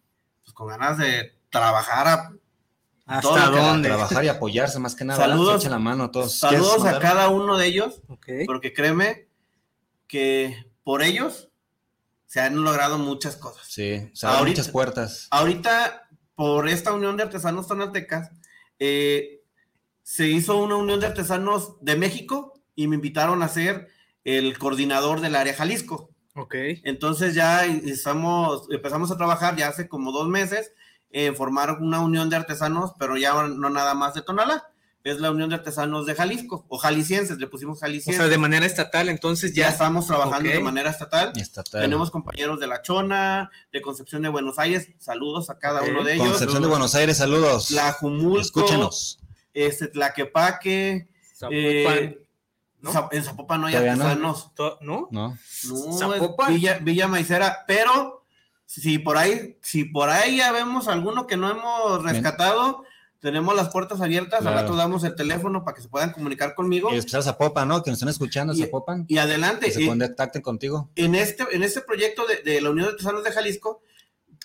[0.44, 2.32] pues, con ganas de trabajar a
[3.08, 3.88] ¿Hasta dónde?
[3.90, 5.20] Trabajar y apoyarse más que nada.
[5.26, 5.54] Saludos.
[5.54, 6.38] Se echen la mano a todos.
[6.38, 8.28] saludos ¿Quieres a cada uno de ellos, Ok.
[8.46, 9.28] porque créeme
[10.08, 11.50] que por ellos
[12.26, 13.66] se han logrado muchas cosas.
[13.68, 15.28] Sí, se abren Ahorita- muchas puertas.
[15.32, 18.30] Ahorita, por esta unión de artesanos tonaltecas,
[18.80, 19.42] eh,
[20.04, 23.88] se hizo una unión de artesanos de México y me invitaron a ser
[24.24, 26.10] el coordinador del área Jalisco.
[26.36, 26.56] Ok.
[26.84, 30.72] Entonces ya estamos, empezamos a trabajar ya hace como dos meses
[31.12, 34.66] en formar una unión de artesanos, pero ya no nada más de Tonalá.
[35.04, 38.22] es la Unión de Artesanos de Jalisco, o jaliscienses, le pusimos O jaliscienses.
[38.22, 39.70] sea, de manera estatal, entonces ya ya.
[39.70, 41.32] estamos trabajando de manera estatal.
[41.34, 41.82] Estatal.
[41.82, 46.16] Tenemos compañeros de La Chona, de Concepción de Buenos Aires, saludos a cada uno de
[46.16, 46.28] ellos.
[46.28, 47.68] Concepción de Buenos Aires, saludos.
[47.70, 49.20] Tlajumulco, Escúchenos.
[49.54, 52.20] este, Tlaquepaque, Zapopan, eh,
[53.12, 54.52] en Zapopan no hay Todavía artesanos.
[54.82, 55.08] ¿No?
[55.10, 55.10] ¿No?
[55.12, 55.38] No.
[56.50, 58.17] Villa, Villa Maicera, pero
[58.68, 62.14] si por ahí, si por ahí ya vemos alguno que no hemos Bien.
[62.14, 62.84] rescatado,
[63.20, 64.58] tenemos las puertas abiertas, al Claro.
[64.62, 66.94] rato damos el teléfono para que se puedan comunicar conmigo.
[66.94, 67.82] Y especial Zapopan, ¿no?
[67.82, 69.06] Que nos están escuchando, Y- Zapopan.
[69.08, 69.66] Y adelante.
[69.66, 70.92] Que se Y contacten contigo.
[70.96, 73.82] en este, en este proyecto de, de la Unión de Artesanos de Jalisco,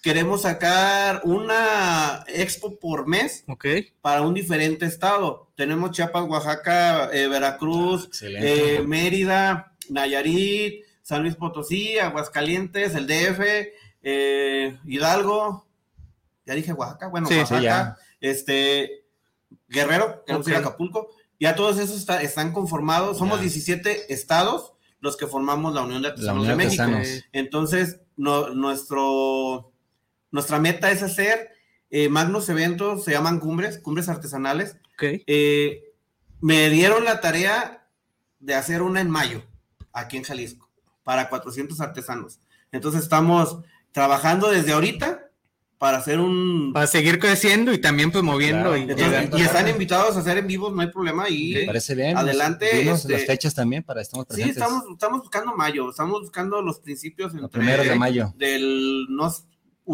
[0.02, 3.66] queremos sacar una expo por mes Ok.
[4.00, 5.50] para un diferente estado.
[5.54, 14.78] Tenemos Chiapas, Oaxaca, eh, Veracruz, eh, Mérida, Nayarit, San Luis Potosí, Aguascalientes, el DF, eh,
[14.84, 15.66] Hidalgo,
[16.46, 17.96] ya dije Oaxaca, bueno, Sí, sí, Oaxaca, ya.
[18.20, 19.04] este,
[19.68, 20.24] Guerrero.
[20.56, 21.08] Acapulco,
[21.40, 23.42] ya todos esos está- están conformados, somos Ya.
[23.42, 26.82] 17 estados los que formamos la Unión de Artesanos de México.
[26.82, 27.24] Artesanos.
[27.32, 29.72] Entonces, no- nuestro,
[30.30, 31.50] nuestra meta es hacer
[31.94, 35.22] eh, magnos eventos, se llaman cumbres, cumbres artesanales, Ok.
[35.26, 35.82] eh,
[36.40, 37.86] me dieron la tarea
[38.40, 39.42] de hacer una en mayo,
[39.92, 40.70] aquí en Jalisco,
[41.02, 42.40] para 400 artesanos.
[42.70, 43.58] Entonces estamos
[43.92, 45.28] trabajando desde ahorita
[45.78, 46.72] para hacer un...
[46.72, 48.76] Para seguir creciendo y también promoviendo Claro.
[48.76, 49.38] y Entonces, llegando.
[49.38, 51.28] y están invitados a hacer en vivos, no hay problema.
[51.28, 52.16] Y Me parece bien.
[52.16, 56.78] Adelante, este- las fechas también para estamos sí, estamos, estamos buscando mayo, estamos buscando los
[56.78, 58.32] principios Los entre- primeros de mayo.
[58.36, 59.34] del, no,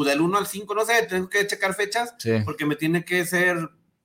[0.04, 2.32] del 1 al 5, no sé, tengo que checar fechas Sí.
[2.44, 3.56] porque me tiene que ser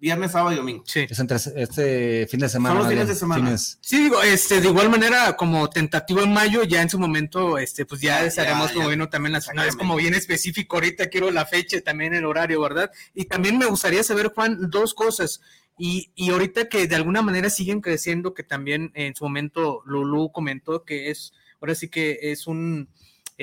[0.03, 0.83] viernes, sábado y domingo.
[0.85, 1.07] Sí.
[1.09, 2.75] Es entre este fin de semana.
[2.75, 3.45] Son los fines de semana.
[3.45, 3.77] fines.
[3.79, 7.85] Sí, digo, este, de igual manera, como tentativo en mayo, ya en su momento, este,
[7.85, 11.45] pues ya, Ya, estaremos ya, promoviendo también las finales, como bien específico, ahorita quiero la
[11.45, 12.91] fecha también el horario, ¿verdad?
[13.13, 15.39] Y también me gustaría saber, Juan, dos cosas.
[15.77, 20.33] Y, y ahorita que de alguna manera siguen creciendo, que también en su momento Lulu
[20.33, 22.89] comentó que es, ahora sí que es un,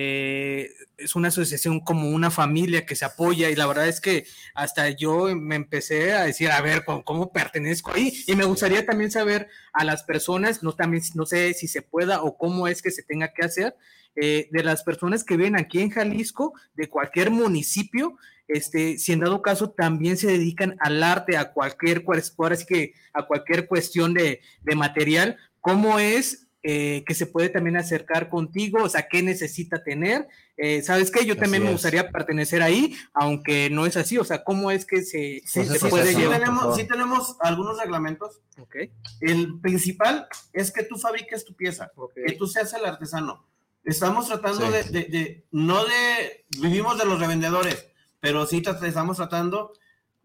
[0.02, 4.24] eh, es una asociación como una familia que se apoya y la verdad es que
[4.54, 8.24] hasta yo me empecé a decir, a ver, ¿cómo, cómo pertenezco ahí?
[8.26, 12.22] Y me gustaría también saber a las personas, no, también, no sé si se pueda
[12.22, 13.74] o cómo es que se tenga que hacer,
[14.16, 18.16] eh, de las personas que viven aquí en Jalisco, de cualquier municipio,
[18.48, 22.64] este, si en dado caso también se dedican al arte, a cualquier, cual- ahora sí
[22.66, 24.40] que a cualquier cuestión de
[24.74, 28.82] material, ¿cómo es eh, que se puede también acercar contigo?
[28.82, 30.28] O sea, ¿qué necesita tener?
[30.56, 31.24] Eh, ¿Sabes qué?
[31.24, 31.74] Yo Así también me es.
[31.74, 34.18] gustaría pertenecer ahí, aunque no es así.
[34.18, 36.38] O sea, ¿cómo es que se, Pues se puede Sí llevar?
[36.38, 38.40] Por tenemos, sí tenemos algunos reglamentos.
[38.58, 38.76] Ok,
[39.20, 42.12] El principal es que tú fabriques tu pieza, ok.
[42.26, 43.46] que tú seas el artesano.
[43.82, 44.72] Estamos tratando Sí.
[44.72, 47.86] de, de- de- no de, vivimos de los revendedores,
[48.20, 49.72] pero sí tra- estamos tratando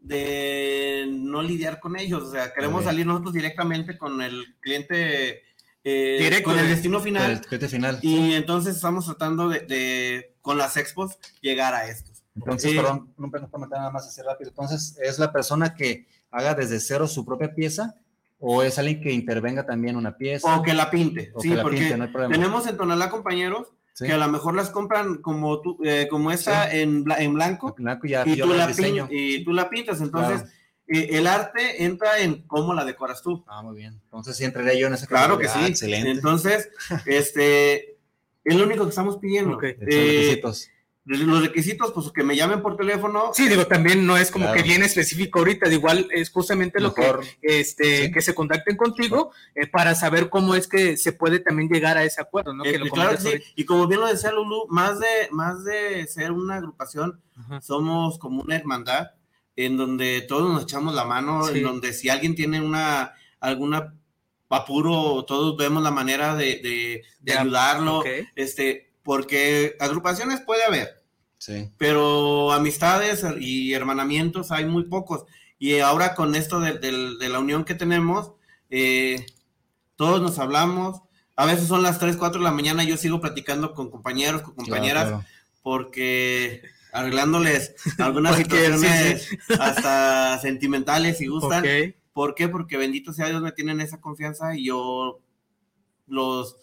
[0.10, 2.24] de no lidiar con ellos.
[2.24, 2.86] O sea, queremos Ok.
[2.88, 5.44] salir nosotros directamente con el cliente,
[5.86, 7.32] eh, Directo, con el destino final.
[7.32, 8.00] el cliente final.
[8.02, 12.24] Y entonces estamos tratando de, de, con las expos, llegar a estos.
[12.36, 14.50] Entonces, Eh, perdón, un un comentario nada más así rápido.
[14.50, 17.96] Entonces, ¿es la persona que haga desde cero su propia pieza
[18.40, 20.58] o es alguien que intervenga también una pieza?
[20.58, 22.34] O que la pinte, O sí, que la porque pinte, no hay problema.
[22.34, 24.08] tenemos en Tonalá compañeros Sí.
[24.08, 27.74] que a lo mejor las compran como tú, eh, como esta en, bla- en blanco
[27.78, 29.08] Blanco ya, y tú, la diseño.
[29.08, 30.02] pin- y tú la pintas.
[30.02, 30.55] Entonces, Claro.
[30.88, 33.44] Eh, el arte entra en cómo la decoras tú.
[33.48, 34.00] Ah, muy bien.
[34.06, 35.68] Entonces, sí entraré yo en ese Claro que categoría.
[35.68, 35.86] sí.
[35.86, 36.12] Ah, Excelente.
[36.12, 36.70] Entonces,
[37.06, 37.98] este,
[38.44, 39.56] es lo único que estamos pidiendo.
[39.56, 39.64] Ok.
[39.64, 40.70] Esos Eh, requisitos.
[41.08, 43.32] los requisitos, pues que me llamen por teléfono.
[43.34, 44.58] Sí, digo, también no es como Claro.
[44.58, 47.04] que bien específico ahorita, de igual es justamente lo que
[47.44, 48.12] este Sí.
[48.12, 52.04] que se contacten contigo eh, para saber cómo es que se puede también llegar a
[52.04, 52.66] ese acuerdo, ¿no?
[52.66, 53.44] Eh, que lo claro que sí.
[53.56, 57.22] Y como bien lo decía Lulu, más de, más de ser una agrupación.
[57.38, 57.62] Ajá.
[57.62, 59.08] somos como una hermandad
[59.56, 61.58] en donde todos nos echamos la mano, Sí.
[61.60, 63.94] en donde si alguien tiene una alguna
[64.50, 68.08] apuro, todos vemos la manera de, de- de Ya, ayudarlo, ok.
[68.36, 71.04] este, porque agrupaciones puede haber,
[71.38, 71.70] Sí.
[71.78, 75.26] pero amistades y hermanamientos hay muy pocos.
[75.60, 78.32] Y ahora con esto de, del- de la unión que tenemos,
[78.70, 79.26] eh,
[79.96, 81.02] todos nos hablamos.
[81.36, 84.56] A veces son las 3, 4 de la mañana, yo sigo platicando con compañeros, con
[84.56, 85.34] compañeras, Claro, claro.
[85.62, 86.62] porque
[86.96, 89.30] arreglándoles algunas Cualquier, sí, situaciones
[89.60, 91.64] hasta sentimentales si gustan.
[92.14, 92.48] ¿Por qué?
[92.48, 95.20] Porque bendito sea Dios me tienen esa confianza y yo
[96.08, 96.58] los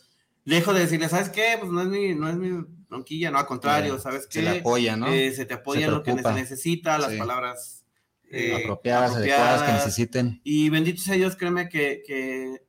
[0.46, 1.56] dejo de decirles, ¿sabes qué?
[1.60, 4.42] Pues no es mi, no es mi bronquilla, no, al contrario, ¿sabes Se qué?
[4.42, 5.08] le apoya, ¿no?
[5.08, 7.18] Eh, se te apoya Se en lo que se necesita, las Sí.
[7.18, 7.84] palabras
[8.30, 10.40] eh, apropiadas, adecuadas, que necesiten.
[10.42, 12.64] Y bendito sea Dios, créeme que, que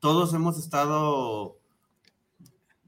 [0.00, 1.60] todos hemos estado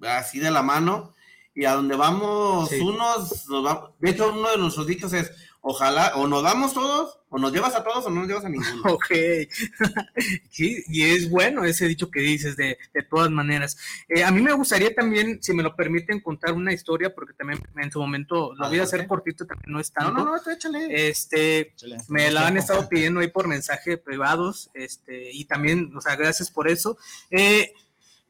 [0.03, 1.15] así de la mano
[1.61, 2.81] y a donde vamos Sí.
[2.81, 7.19] unos, nos va- de hecho uno de nuestros dichos es, ojalá, o nos vamos todos,
[7.29, 8.83] o nos llevas a todos, o no nos llevas a ninguno.
[8.95, 9.11] Ok,
[10.51, 13.77] sí, y es bueno ese dicho que dices de, de todas maneras.
[14.09, 17.61] Eh, a mí me gustaría también, si me lo permiten, contar una historia, porque también
[17.77, 20.25] en su momento lo voy a hacer cortito, también no es No, tanto.
[20.25, 21.09] no, no, tú échale.
[21.09, 21.99] Este, Échale.
[22.09, 26.51] me la han estado pidiendo ahí por mensaje privados, este, y también, o sea, gracias
[26.51, 26.97] por eso.
[27.31, 27.75] Eh,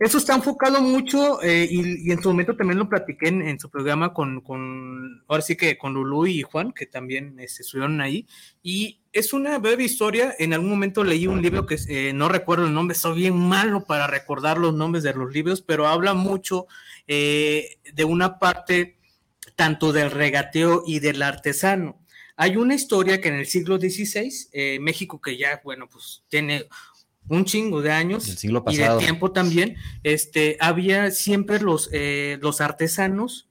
[0.01, 3.61] eso está enfocado mucho, eh, y, y en su momento también lo platiqué en, en
[3.61, 8.01] su programa con, con, ahora sí que con Lulú y Juan, que también este, estuvieron
[8.01, 8.27] ahí,
[8.63, 12.67] y es una breve historia, en algún momento leí un libro que eh, no recuerdo
[12.67, 16.67] el nombre, soy bien malo para recordar los nombres de los libros, pero habla mucho
[17.07, 18.97] eh, de una parte
[19.55, 22.01] tanto del regateo y del artesano.
[22.37, 26.65] Hay una historia que en el siglo XVI, eh, México, que ya, bueno, pues tiene
[27.31, 32.61] un chingo de años siglo y de tiempo también, este, había siempre los, eh, los
[32.61, 33.49] artesanos,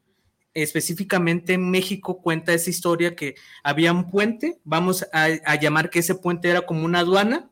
[0.53, 5.99] específicamente en México cuenta esa historia que había un puente, vamos a, a llamar que
[5.99, 7.49] ese puente era como una aduana,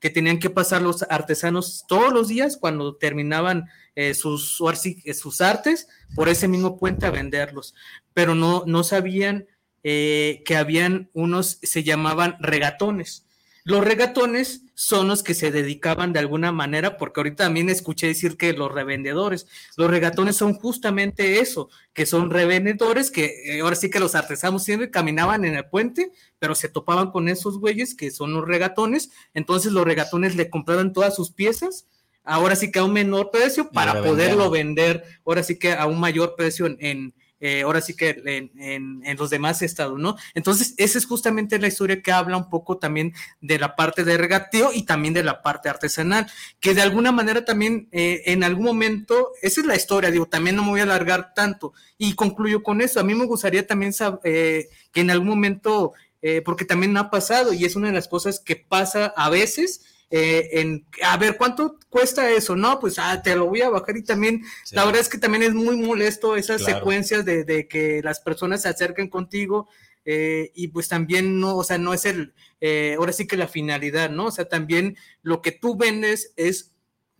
[0.00, 5.88] que tenían que pasar los artesanos todos los días cuando terminaban eh, sus, sus artes
[6.14, 7.74] por ese mismo puente a venderlos,
[8.14, 9.46] pero no, no sabían
[9.82, 13.26] eh, que habían unos, se llamaban regatones.
[13.64, 18.38] Los regatones son los que se dedicaban de alguna manera, porque ahorita también escuché decir
[18.38, 23.90] que los revendedores, los regatones son justamente eso, que son revendedores que eh, ahora sí
[23.90, 28.10] que los artesanos siempre caminaban en el puente, pero se topaban con esos güeyes que
[28.10, 31.86] son los regatones, entonces los regatones le compraban todas sus piezas,
[32.24, 35.84] ahora sí que a un menor precio para lo poderlo vender, ahora sí que a
[35.84, 40.16] un mayor precio en, en, eh, ahora sí que en, los demás estados, ¿no?
[40.34, 44.16] Entonces, esa es justamente la historia que habla un poco también de la parte de
[44.16, 46.26] regateo y también de la parte artesanal,
[46.60, 50.56] que de alguna manera también eh, en algún momento, esa es la historia, digo, también
[50.56, 53.00] no me voy a alargar tanto y concluyo con eso.
[53.00, 57.10] A mí me gustaría también sab- eh, que en algún momento, eh, porque también ha
[57.10, 59.84] pasado y es una de las cosas que pasa a veces.
[60.10, 62.56] Eh, en, a ver, ¿cuánto cuesta eso?
[62.56, 64.74] No, pues ah, te lo voy a bajar y también Sí.
[64.74, 66.78] la verdad es que también es muy molesto esas Claro.
[66.78, 69.68] secuencias de, de que las personas se acerquen contigo
[70.04, 73.48] eh, y pues también no, o sea, no es el, eh, ahora sí que la
[73.48, 74.26] finalidad, ¿no?
[74.26, 76.69] O sea, también lo que tú vendes es,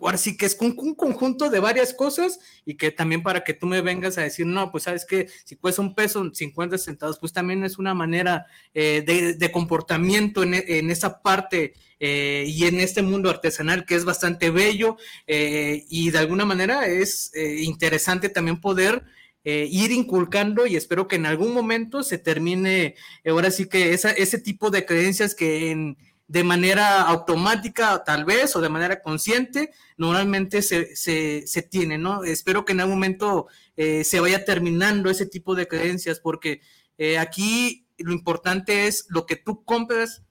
[0.01, 3.55] ahora sí que es un, un conjunto de varias cosas y que también para que
[3.55, 7.19] tú me vengas a decir, no, pues sabes que si cuesta un peso, 50 centavos,
[7.19, 12.45] pues también es una manera eh, de, de comportamiento en, e- en esa parte eh,
[12.47, 17.33] y en este mundo artesanal que es bastante bello eh, y de alguna manera es
[17.35, 19.05] interesante también poder
[19.43, 24.71] ir inculcando y espero que en algún momento se termine, ahora sí que ese tipo
[24.71, 25.97] de creencias que en,
[26.31, 32.23] de manera automática tal vez o de manera consciente normalmente se, se, se tiene, ¿no?
[32.23, 36.61] Espero que en algún momento eh, se vaya terminando ese tipo de creencias porque
[36.99, 40.23] eh, aquí lo importante es lo que tú compras,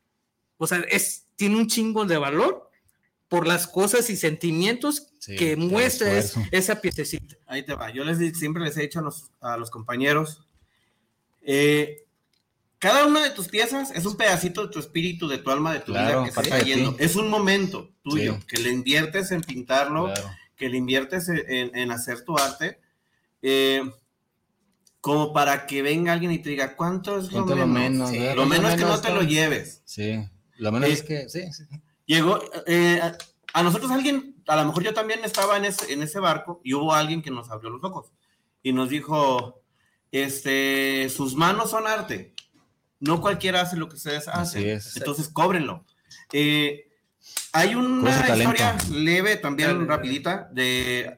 [0.56, 2.70] o sea, es, tiene un chingo de valor
[3.28, 6.18] por las cosas y sentimientos Sí, que muestra
[6.52, 7.36] esa piececita.
[7.46, 7.92] Ahí te va.
[7.92, 10.48] Yo les siempre les he dicho a los, a los compañeros,
[11.42, 12.06] eh,
[12.80, 15.80] cada una de tus piezas es un pedacito de tu espíritu, de tu alma, de
[15.82, 16.96] tu Claro, vida que se está yendo.
[16.98, 18.46] Es un momento tuyo, Sí.
[18.48, 20.30] que le inviertes en pintarlo, Claro.
[20.56, 22.80] que le inviertes en, hacer tu arte,
[23.42, 23.82] eh,
[25.02, 27.92] como para que venga alguien y te diga, ¿cuánto es lo ¿Cuánto lo menos?
[27.92, 28.36] menos, Sí, verdad?
[28.36, 29.82] lo ¿Cuánto menos es que no te lo lleves.
[29.86, 30.20] Sí,
[30.58, 31.64] lo menos Eh, es que, sí, sí.
[32.06, 33.18] Llegó, eh, a-
[33.54, 36.74] a nosotros alguien, a lo mejor yo también estaba en ese, en ese barco y
[36.74, 38.12] hubo alguien que nos abrió los ojos
[38.62, 39.62] y nos dijo,
[40.12, 42.34] este, sus manos son arte.
[43.00, 44.62] No cualquiera hace lo que ustedes hacen.
[44.62, 44.98] Así es.
[44.98, 45.86] Entonces, cóbrenlo.
[46.34, 46.86] Eh,
[47.54, 49.90] hay una historia leve, también Dale, dale.
[49.90, 51.18] rapidita, de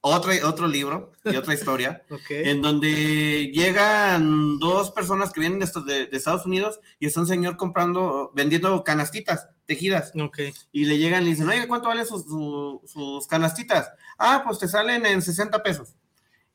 [0.00, 2.30] otro, otro libro y otra historia, Ok.
[2.30, 7.26] en donde llegan dos personas que vienen de, de- de Estados Unidos y está un
[7.26, 10.38] señor comprando, vendiendo canastitas tejidas Ok.
[10.72, 13.90] y le llegan y le dicen, oye, ¿cuánto valen sus, su- sus canastitas?
[14.18, 15.94] Ah, pues te salen en 60 pesos.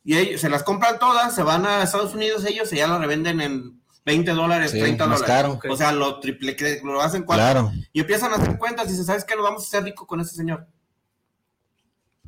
[0.03, 2.99] Y ellos se las compran todas, se van a Estados Unidos ellos y ya las
[2.99, 5.59] revenden en 20 dólares, Sí, 30 más dólares.
[5.59, 5.73] caro.
[5.73, 7.43] O sea, lo triple, que lo hacen cuatro.
[7.43, 7.71] Claro.
[7.91, 9.35] Y empiezan a hacer cuentas y dicen, ¿sabes qué?
[9.35, 10.65] Nos vamos a hacer rico con ese señor.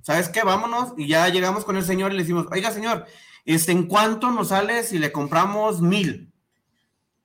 [0.01, 0.43] ¿Sabes qué?
[0.43, 0.93] Vámonos.
[0.97, 3.05] Y ya llegamos con el señor y le decimos, oiga, señor,
[3.45, 6.31] este, ¿en cuánto nos sale si le compramos mil?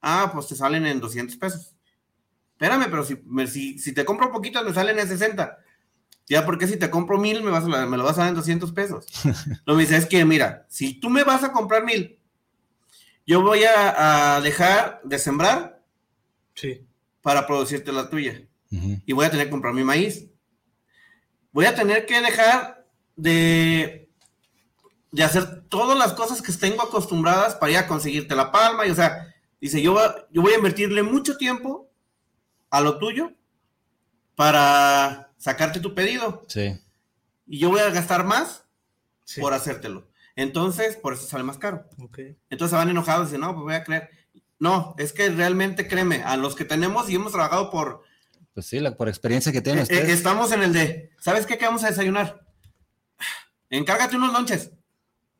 [0.01, 1.75] Ah, pues te salen en 200 pesos.
[2.53, 5.59] Espérame, pero si, me- si, si te compro poquitas me salen en 60.
[6.27, 8.35] Ya, porque si te compro mil me, vas a- me lo vas a dar en
[8.37, 9.07] 200 pesos.
[9.67, 12.19] Lo que dice es que, mira, si tú me vas a comprar mil,
[13.27, 15.83] yo voy a, a dejar de sembrar
[16.55, 16.87] Sí.
[17.23, 18.43] para producirte la tuya
[19.07, 20.27] y voy a tener que comprar mi maíz.
[21.53, 22.85] Voy a tener que dejar
[23.17, 24.09] de,
[25.13, 28.85] de hacer todas las cosas que tengo acostumbradas para ir a conseguirte la palma.
[28.87, 31.89] Y o sea, dice, yo, va- yo voy a invertirle mucho tiempo
[32.71, 33.33] a lo tuyo
[34.35, 36.43] para sacarte tu pedido.
[36.49, 36.79] Sí.
[37.47, 38.65] Y yo voy a gastar más
[39.25, 39.41] Sí.
[39.41, 40.07] por hacértelo.
[40.37, 41.89] Entonces, por eso sale más caro.
[41.99, 42.19] Ok.
[42.51, 44.11] Entonces se van enojados y dicen, no, pues voy a creer.
[44.59, 48.03] No, es que realmente créeme, a los que tenemos y hemos trabajado por...
[48.53, 50.11] Pues sí, la, por experiencia que tienen eh, ustedes.
[50.11, 51.59] estamos en el de, ¿sabes qué?
[51.59, 52.47] ¿Qué vamos a desayunar?
[53.71, 54.71] Encárgate unos lonches.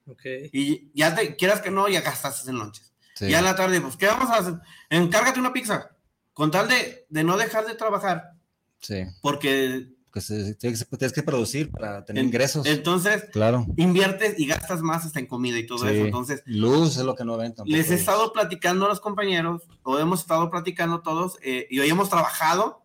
[0.07, 0.23] Ok.
[0.53, 2.93] Y ya te quieras que no, ya gastaste en lonches.
[3.15, 3.31] Sí.
[3.31, 4.55] Ya en la tarde, pues, ¿qué vamos a hacer?
[4.91, 5.91] Encárgate una pizza.
[6.33, 8.33] Con tal de, de no dejar de trabajar.
[8.81, 9.05] Sí.
[9.23, 12.65] Porque Pues eh, tienes, que- que producir para tener en- ingresos.
[12.67, 13.67] entonces claro.
[13.77, 15.87] inviertes y gastas más hasta en comida y todo Sí.
[15.89, 16.05] eso.
[16.05, 17.77] Entonces, Luz es lo que no ven tampoco.
[17.77, 21.89] les he estado platicando a los compañeros, o hemos estado platicando todos, eh, y hoy
[21.91, 22.85] hemos trabajado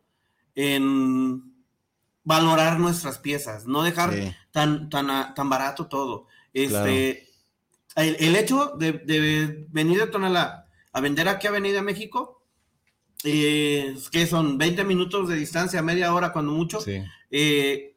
[0.56, 1.54] en
[2.24, 4.32] valorar nuestras piezas, no dejar Sí.
[4.52, 6.26] tan, tan, a- tan barato todo.
[6.54, 7.30] Este,
[7.96, 12.39] el, el hecho de, de venir de Tonalá a vender aquí a Avenida México,
[13.24, 17.02] eh, que son 20 minutos de distancia, media hora cuando mucho, Sí.
[17.32, 17.96] eh,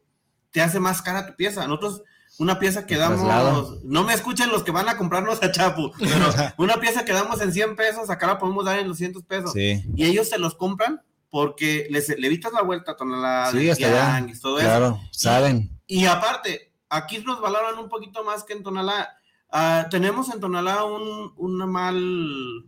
[0.51, 1.67] te hace más cara tu pieza.
[1.67, 2.03] Nosotros,
[2.39, 3.81] una pieza que damos, traslado.
[3.85, 6.11] no me escuchen los que van a comprarnos a Chapu, pero
[6.59, 9.53] una pieza que damos en 100 pesos, acá la podemos dar en 200 pesos.
[9.53, 9.83] Sí.
[9.95, 13.77] Y ellos se los compran porque les, le evitas la vuelta a Tonalá, Sí, allá.
[13.77, 14.67] tianguis, todo eso.
[14.69, 15.71] Claro, saben.
[15.87, 19.09] Y aparte, aquí nos valoran un poquito más que en Tonalá.
[19.55, 22.01] Ah, tenemos en Tonalá un, una mal,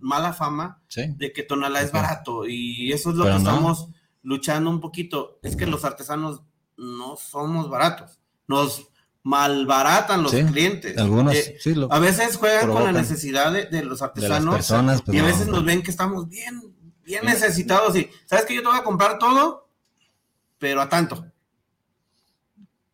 [0.01, 1.03] mala fama Sí.
[1.17, 3.51] de que Tonalá es barato y eso es lo Pero que no.
[3.51, 3.89] estamos
[4.23, 5.39] luchando un poquito.
[5.43, 6.43] Es que los artesanos
[6.77, 8.89] no somos baratos, nos
[9.23, 10.99] malbaratan los Sí, clientes.
[10.99, 14.55] Algunos, Eh, sí, lo, a veces juegan con la necesidad de, de los de artesanos
[14.57, 15.01] personas.
[15.01, 15.29] pues, y a no.
[15.29, 18.85] veces nos ven que estamos bien, bien necesitados y, ¿sabes que Yo te voy a
[18.85, 19.69] comprar todo,
[20.59, 21.25] pero a tanto.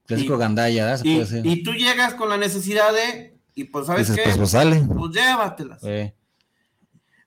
[0.09, 4.25] Y- gandalla, y tú llegas con la necesidad de, y pues, ¿sabes Dices, qué?
[4.25, 4.83] pues, pues sale.
[4.87, 5.83] Pues llévatelas.
[5.85, 6.15] Eh,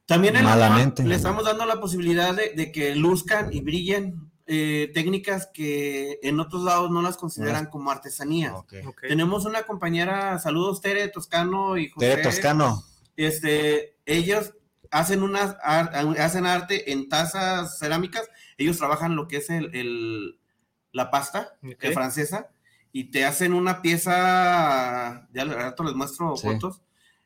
[0.06, 1.04] También en la malamente.
[1.04, 6.40] Le estamos dando la posibilidad de, de que luzcan y brillen eh, técnicas que en
[6.40, 8.54] otros lados no las consideran como artesanías.
[8.54, 8.74] ok.
[8.88, 9.02] Ok.
[9.08, 12.10] Tenemos una compañera, saludos Tere Toscano y José.
[12.10, 12.84] Tere Toscano.
[13.16, 14.54] Este, ellos
[14.92, 18.24] hacen unas ar- hacen arte en tazas cerámicas.
[18.58, 20.40] Ellos trabajan lo que es el, el-
[20.92, 21.56] la pasta
[21.94, 22.50] francesa
[22.94, 25.28] y te hacen una pieza.
[25.34, 26.48] Ya al rato les muestro Sí.
[26.48, 26.82] fotos.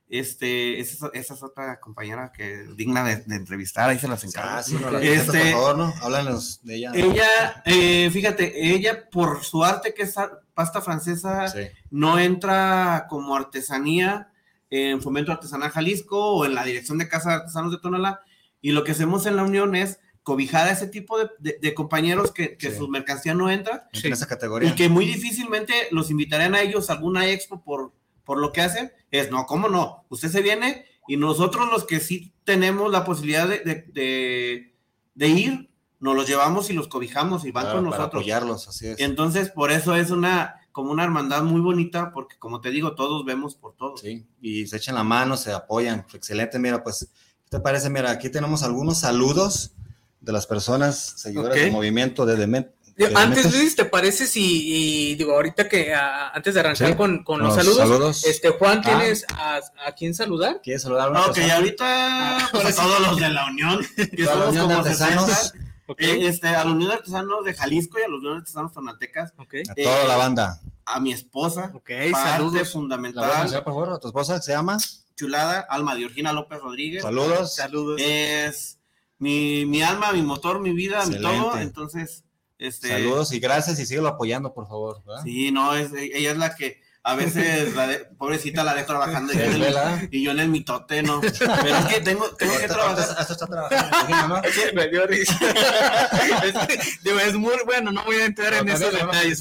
[0.09, 4.23] Este, esa, esa es otra compañera que es digna de, de entrevistar, ahí se las
[4.23, 4.51] encargo.
[4.53, 5.93] Ah, sí, no la Este- por favor, ¿no?
[6.01, 6.91] Háblanos de ella.
[6.95, 10.15] Ella, eh, fíjate, ella por su arte que es
[10.53, 11.59] pasta francesa, Sí.
[11.91, 14.31] no entra como artesanía
[14.69, 18.21] en Fomento Artesanal Jalisco o en la Dirección de Casa de Artesanos de Tonalá.
[18.61, 21.73] Y lo que hacemos en la unión es cobijar a ese tipo de, de- de
[21.73, 22.77] compañeros que, que Sí.
[22.79, 24.07] su mercancía no entra En Sí.
[24.09, 24.69] esa categoría.
[24.69, 27.93] y que muy difícilmente los invitarían a ellos a alguna expo por,
[28.25, 28.91] por lo que hacen.
[29.09, 30.03] Es, no, ¿cómo no?
[30.09, 34.75] Usted se viene y nosotros los que sí tenemos la posibilidad de, de- de-
[35.15, 35.69] de ir,
[36.01, 38.21] nos los llevamos y los cobijamos y van Claro, con para nosotros.
[38.21, 38.99] apoyarlos, así es.
[38.99, 43.23] Entonces, por eso es una como una hermandad muy bonita, porque como te digo, todos
[43.25, 44.01] vemos por todos.
[44.01, 46.05] Sí, y se echan la mano, se apoyan.
[46.13, 47.09] Excelente, mira, pues,
[47.45, 47.89] ¿qué te parece?
[47.89, 49.73] Mira, aquí tenemos algunos saludos
[50.27, 51.63] de las personas seguidoras Ok.
[51.63, 52.71] del movimiento de Demen.
[52.95, 53.53] Digo, de Antes.
[53.55, 57.39] Luis, ¿te parece si, y, digo, ahorita que ah, antes de arrancar Sí, con, con
[57.39, 58.25] los los saludos, saludos.
[58.25, 58.81] este Juan, Ah.
[58.85, 60.61] ¿tienes a, a quién saludar?
[60.63, 61.55] ¿Quieres saludar a una que persona?
[61.55, 65.25] ahorita pues, a todos los de la Unión, que somos Unión de como Artesanos.
[65.29, 66.01] 60, Ok.
[66.01, 68.73] eh, este, a la Unión de Artesanos de Jalisco y a la Unión de Artesanos
[68.73, 69.53] Tonaltecas, ok.
[69.69, 70.59] A toda eh, la banda.
[70.85, 72.53] a mi esposa, Ok, saludos.
[72.53, 73.93] ¿La voy a fundamental, anunciar, por favor?
[73.93, 74.77] ¿A tu esposa se llama?
[75.15, 77.01] chulada, Alma de Georgina López Rodríguez.
[77.03, 77.55] Saludos.
[77.55, 77.99] Saludos.
[78.03, 78.76] Es
[79.19, 81.57] mi, mi alma, mi motor, mi vida, mi todo.
[81.57, 82.23] Entonces,
[82.57, 82.89] este.
[82.89, 85.03] Saludos y gracias y síguelo apoyando, por favor.
[85.05, 85.23] ¿verdad?
[85.23, 89.31] Sí, no, es, ella es la que a veces, la de- pobrecita, la dejo trabajando
[89.31, 91.21] y, yo en el, y yo en el mitote, ¿no?
[91.21, 92.99] Pero es que tengo, tengo que trabajar.
[93.17, 94.41] hasta está trabajando, ¿no?
[94.73, 95.39] Me dio risa.
[96.43, 99.39] es, digo, es muy bueno, no voy a entrar en esos detalles,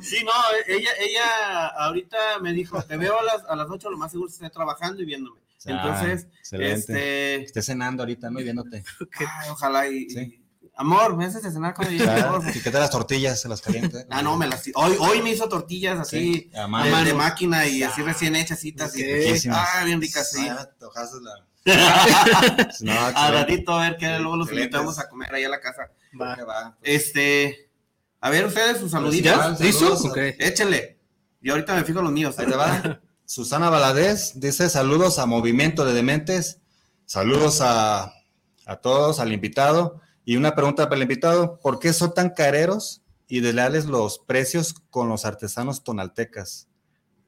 [0.00, 0.32] Sí, no,
[0.66, 4.30] ella, ella ahorita me dijo, te veo a las, a las 8, lo más seguro
[4.30, 5.38] esté trabajando y viéndome.
[5.64, 6.72] Entonces, Ah, excelente.
[6.78, 8.40] este, Estés cenando ahorita, ¿no?
[8.40, 8.82] Y viéndote.
[9.18, 10.18] ay, ojalá y, Sí.
[10.20, 12.42] y- amor, me haces de cenar cuando llegue, Claro.
[12.54, 14.06] Y que te las tortillas, se las caliente.
[14.10, 16.62] Ah, no, me las, hoy, hoy me hizo tortillas así, Sí, a
[17.04, 18.94] de, máquina y así recién hechas, así, Ok.
[18.94, 19.68] Riquísimas.
[19.74, 20.46] ah, bien ricas, sí.
[20.48, 20.86] Ah, te
[21.20, 21.46] la-
[22.80, 25.90] No, a ratito a ver que luego los invitamos a comer ahí a la casa.
[26.18, 26.34] Va.
[26.34, 26.94] Que va, pues.
[27.02, 27.70] Este,
[28.20, 29.64] a ver ustedes sus saluditos, ¿Ya?
[29.64, 29.96] ¿Listo?
[29.98, 30.04] Saludos.
[30.06, 30.16] Ok.
[30.38, 30.98] échenle.
[31.42, 32.34] Y ahorita me fijo los míos.
[32.38, 32.42] ¿eh?
[32.42, 33.00] Ahí te va.
[33.34, 36.58] Susana Valadez dice saludos a Movimiento de Dementes,
[37.06, 38.12] saludos a,
[38.66, 40.00] a todos, al invitado.
[40.24, 44.74] Y una pregunta para el invitado, ¿por qué son tan careros y desleales los precios
[44.90, 46.66] con los artesanos tonaltecas?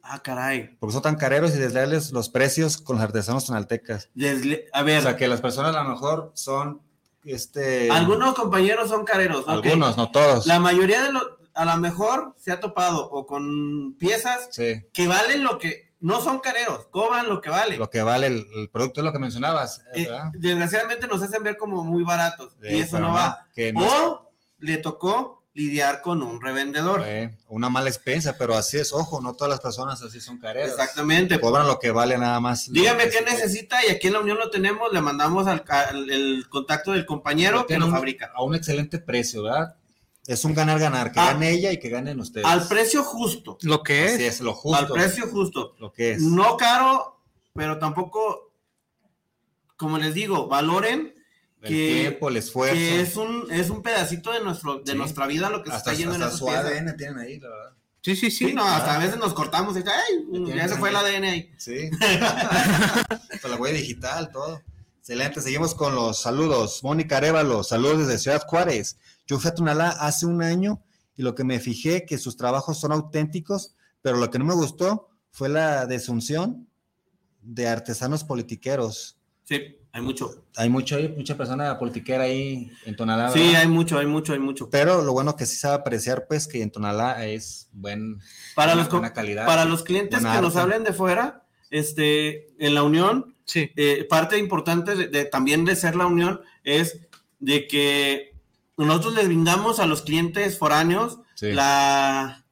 [0.02, 0.76] Ah, caray.
[0.80, 4.10] Porque son tan careros y desleales los precios con los artesanos tonaltecas.
[4.16, 6.82] Desle- a O ver, sea, que las personas a lo mejor son,
[7.22, 7.88] este...
[7.92, 9.42] algunos compañeros son careros.
[9.44, 9.50] ok.
[9.50, 10.46] Algunos, no todos.
[10.48, 11.22] La mayoría de los,
[11.54, 14.82] a lo mejor se ha topado o con piezas Sí.
[14.92, 17.76] que valen lo que, no son careros, cobran lo que vale.
[17.78, 21.56] Lo que vale el, el producto es lo que mencionabas, Eh, desgraciadamente nos hacen ver
[21.56, 23.46] como muy baratos y eso no va.
[23.54, 27.02] Que no O le tocó lidiar con un revendedor.
[27.04, 30.70] eh, una mala experiencia, pero así es, ojo, no todas las personas así son careras.
[30.70, 31.38] Exactamente.
[31.38, 32.72] Cobran lo que vale nada más.
[32.72, 36.48] Dígame qué necesita y aquí en la Unión lo tenemos, le mandamos al, al- el
[36.48, 38.32] contacto del compañero que lo fabrica.
[38.34, 39.76] A un excelente precio, ¿verdad?
[40.26, 41.32] Es un ganar-ganar, que Ah.
[41.32, 42.46] gane ella y que ganen ustedes.
[42.46, 44.34] Al precio justo, Lo que Así es.
[44.36, 44.94] es, lo al justo.
[44.94, 45.74] precio justo.
[45.80, 46.22] Lo que es.
[46.22, 47.20] No caro,
[47.54, 48.52] pero tampoco,
[49.76, 51.14] como les digo, valoren
[51.62, 52.74] el que- tiempo, el esfuerzo.
[52.76, 54.98] que es un, es un pedacito de, nuestro, de Sí.
[54.98, 56.64] nuestra vida lo que se hasta está yendo en hasta esas su piezas.
[56.66, 57.72] ADN tienen ahí, la verdad.
[58.04, 58.46] Sí, sí, sí.
[58.48, 60.96] Sí, no, hasta a veces nos cortamos y dice, ay, tienen ya se fue el.
[60.96, 61.52] ADN ahí.
[61.56, 61.88] Sí.
[63.42, 64.60] Con la huella digital, todo.
[64.98, 65.40] Excelente.
[65.40, 66.84] Seguimos con los saludos.
[66.84, 68.98] Mónica Arevalo, saludos desde Ciudad Juárez.
[69.26, 70.82] Yo fui a Tunalá hace un año
[71.16, 74.54] y lo que me fijé que sus trabajos son auténticos, pero lo que no me
[74.54, 76.68] gustó fue la desunción
[77.40, 79.16] de artesanos politiqueros.
[79.44, 80.44] Sí, hay mucho.
[80.56, 83.30] Hay mucho, hay mucha persona politiquera ahí en Tonalá.
[83.30, 83.60] Sí, ¿verdad?
[83.62, 84.70] hay mucho, hay mucho, hay mucho.
[84.70, 88.18] Pero lo bueno que sí sabe apreciar, pues, que en Tonalá es buen,
[88.54, 89.46] Para buena, los, buena calidad.
[89.46, 93.70] para los clientes que nos hablen de fuera, este, en la Unión, Sí.
[93.76, 97.00] eh, parte importante de, de- también de ser la Unión es
[97.40, 98.31] de que
[98.76, 101.52] nosotros les brindamos a los clientes foráneos Sí.
[101.52, 102.44] la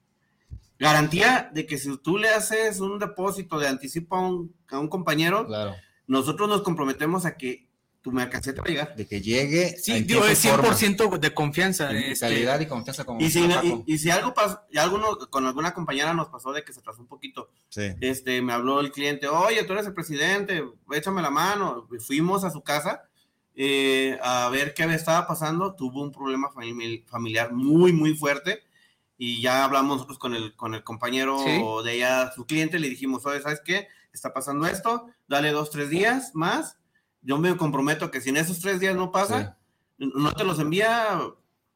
[0.79, 4.89] garantía de que si tú le haces un depósito de anticipo a un, a un
[4.89, 5.75] compañero, Claro,
[6.07, 7.68] nosotros nos comprometemos a que
[8.03, 8.97] tu mercancía te va a llegar.
[8.97, 10.75] de que llegue Sí, digo, es forma.
[10.75, 11.91] 100% de confianza.
[11.91, 15.18] En este, calidad y confianza como Y si, y, y si algo pasó, y alguno,
[15.29, 17.83] con alguna compañera nos pasó de que se atrasó un poquito, Sí.
[18.01, 21.87] este, me habló el cliente, oye, tú eres el presidente, échame la mano.
[22.01, 23.03] Fuimos a su casa
[23.55, 28.62] eh, a ver qué estaba pasando, tuvo un problema fami- familiar muy, muy fuerte
[29.18, 31.61] y ya hablamos nosotros con el, con el compañero Sí.
[31.84, 33.88] de ella, su cliente, le dijimos, oye, ¿sabes qué?
[34.12, 36.76] Está pasando esto, dale dos, tres días más.
[37.22, 39.59] Yo me comprometo que si en esos tres días no pasa,
[39.98, 41.20] no te los envía,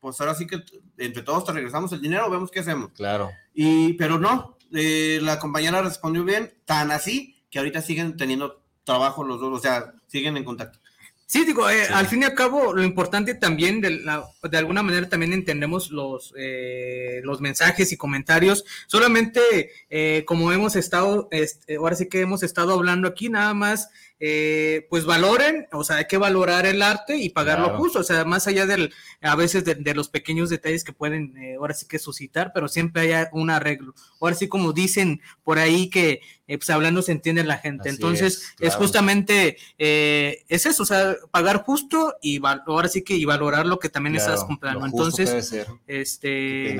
[0.01, 0.63] pues ahora sí que
[0.97, 2.91] entre todos te regresamos el dinero, vemos qué hacemos.
[2.93, 3.31] Claro.
[3.53, 9.23] Y, pero no, eh, la compañera respondió bien, tan así que ahorita siguen teniendo trabajo
[9.23, 10.79] los dos, o sea, siguen en contacto.
[11.27, 11.93] Sí, digo, eh, Sí.
[11.93, 15.91] al fin y al cabo, lo importante también, de, la- de alguna manera también entendemos
[15.91, 18.65] los, eh, los mensajes y comentarios.
[18.87, 23.89] Solamente, eh, como hemos estado, este, ahora sí que hemos estado hablando aquí, nada más,
[24.21, 27.79] eh, pues valoren, o sea, hay que valorar el arte y pagarlo Claro.
[27.79, 31.37] justo, o sea, más allá del, a veces de, de los pequeños detalles que pueden,
[31.37, 33.95] eh, ahora sí que suscitar, pero siempre haya un arreglo.
[34.21, 37.89] Ahora sí, como dicen por ahí que, eh, pues hablando se entiende la gente.
[37.89, 43.15] Así Entonces, es, justamente, eh, es eso, o sea, pagar justo y ahora sí que
[43.17, 44.87] y valorar lo que también claro, estás comprando.
[44.87, 45.67] Entonces, debe ser.
[45.87, 46.79] ¿Qué este,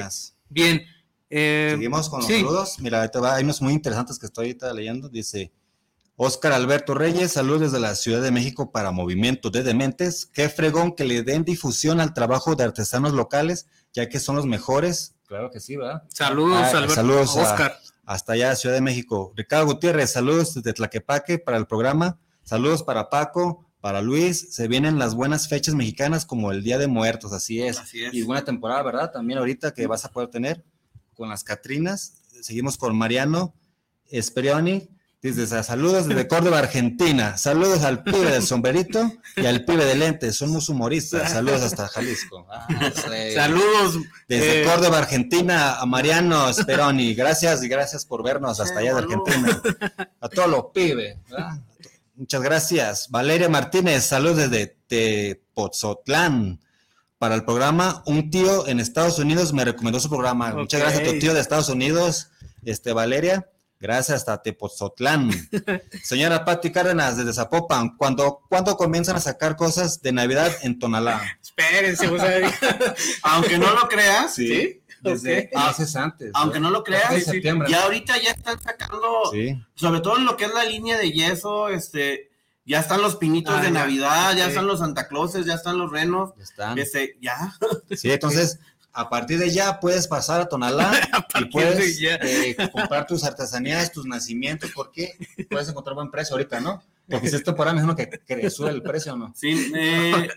[0.49, 0.83] bien.
[1.31, 2.37] eh, Seguimos con los sí.
[2.37, 2.79] saludos.
[2.79, 5.09] Mira, va, hay unos muy interesantes que estoy ahorita leyendo.
[5.09, 5.51] Dice
[6.17, 10.27] Oscar Alberto Reyes, saludos desde la Ciudad de México para Movimiento de Dementes.
[10.27, 14.47] Qué fregón que le den difusión al trabajo de artesanos locales, ya que son los
[14.47, 15.17] mejores.
[15.27, 16.05] Claro que sí, ¿verdad?
[16.09, 17.79] saludos, Ah, Alberto, saludos a- Oscar.
[18.05, 19.33] hasta allá, Ciudad de México.
[19.35, 22.21] Ricardo Gutiérrez, saludos desde Tlaquepaque para el programa.
[22.45, 24.55] Saludos para Paco, para Luis.
[24.55, 27.79] Se vienen las buenas fechas mexicanas como el Día de Muertos, así es.
[27.81, 28.15] Así es.
[28.15, 29.11] Y buena temporada, ¿verdad?
[29.11, 30.63] También ahorita que vas a poder tener
[31.15, 32.23] con las Catrinas.
[32.41, 33.53] Seguimos con Mariano
[34.07, 34.89] Esperioni.
[35.25, 37.39] Desde saludos desde Córdoba, Argentina.
[37.39, 40.37] Saludos al pibe del sombrerito y al pibe de lentes.
[40.37, 41.33] Somos humoristas.
[41.33, 42.47] Saludos hasta Jalisco.
[42.51, 43.35] Ah, sí.
[43.35, 44.01] Saludos.
[44.29, 47.15] Desde eh, Córdoba, Argentina, a Mariano Speroni.
[47.15, 49.63] Gracias y gracias por vernos hasta allá de Argentina.
[50.21, 51.17] A todos los pibes.
[51.31, 51.59] ¿verdad?
[52.17, 53.11] Muchas gracias.
[53.11, 56.61] Valeria Martínez, saludos desde Tepozotlán.
[57.17, 60.53] Para el programa, un tío en Estados Unidos me recomendó su programa.
[60.53, 62.29] Muchas gracias a tu tío de Estados Unidos,
[62.67, 63.49] este Valeria.
[63.81, 65.31] Gracias hasta Tepozotlán.
[66.03, 71.23] Señora Patti Cárdenas, desde Zapopan, ¿cuándo, ¿cuándo comienzan a sacar cosas de Navidad en Tonalá?
[71.43, 72.51] Espérense, o sea,
[73.23, 74.81] Aunque no lo creas, Sí.
[75.03, 75.67] Desde Ok.
[75.67, 76.31] meses antes.
[76.33, 77.27] aunque no lo creas,
[77.69, 79.55] ya ahorita ya están sacando, Sí.
[79.75, 82.31] sobre todo en lo que es la línea de yeso, este,
[82.65, 83.71] ya están los pinitos Ah, de.
[83.71, 86.79] Navidad, ya están los Santa Clauses, ya están los renos, Ya están.
[86.79, 87.53] este, ya.
[87.95, 88.59] Sí, entonces,
[88.95, 90.93] a partir de ya puedes pasar a Tonalá
[91.41, 95.13] y puedes eh, comprar tus artesanías, tus nacimientos, porque
[95.51, 96.83] puedes encontrar buen precio ahorita, ¿no?
[97.09, 99.33] Porque si es temporada, me imagino que, que sube el precio, ¿no?
[99.37, 100.29] Sí, eh,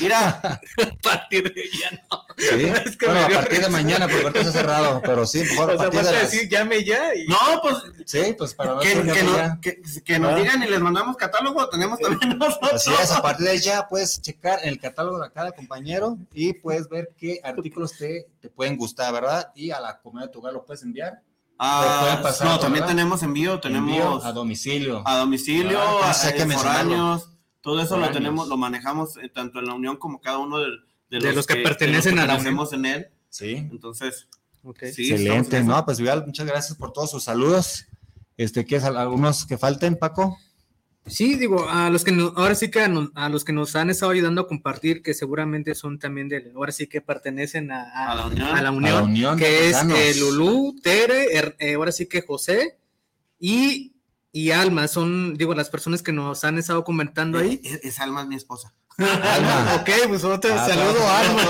[0.00, 0.40] Mira,
[0.82, 2.22] A partir de ya no.
[2.36, 2.66] Sí.
[2.86, 5.70] Es que bueno, me a partir de mañana, porque ahorita está cerrado, pero sí, mejor
[5.70, 7.14] O a sea, partir vas de a las- decir, llame ya.
[7.14, 7.26] Y...
[7.28, 9.58] no, pues Sí, pues para que, ser que, no- ya.
[9.60, 12.72] que- que nos digan y les mandamos catálogo, tenemos también nosotros.
[12.74, 16.88] Así es, a partir de ya puedes checar el catálogo de cada compañero y puedes
[16.88, 19.50] ver qué artículos te, te pueden gustar, ¿verdad?
[19.54, 21.22] Y a la comunidad de tu hogar lo puedes enviar.
[21.58, 22.96] Ah, pasar, no, también ¿verdad?
[22.96, 25.02] tenemos envío, tenemos Envío a domicilio.
[25.06, 26.90] a domicilio, Ah, a, hay que eh, mencionarlo.
[26.90, 27.30] foráneos,
[27.66, 30.68] todo eso lo tenemos, lo manejamos eh, tanto en la unión como cada uno de,
[31.10, 32.56] De los que pertenecen a la unión.
[32.72, 33.06] en él.
[33.28, 33.56] Sí.
[33.56, 34.28] Entonces,
[34.92, 37.86] sí, Excelente, en no, pues igual, muchas gracias por todos sus saludos.
[38.36, 40.38] Este, ¿quieres al- algunos que falten, Paco?
[41.06, 43.74] Sí, digo, a los que nos, ahora sí que a, no- a los que nos
[43.74, 47.82] han estado ayudando a compartir, que seguramente son también de, ahora sí que pertenecen a,
[47.82, 48.46] a- A la unión.
[48.48, 51.90] a la A unión, la Unión de que es eh, Lulú, Tere, er- eh, ahora
[51.90, 52.78] sí que José
[53.40, 53.95] y,
[54.38, 57.58] y Alma, son, digo, las personas que nos han estado comentando ahí.
[57.64, 58.74] Es, es Alma es mi esposa.
[58.98, 59.76] Alma.
[59.80, 61.42] ok, pues otro Ah, saludo a Alma.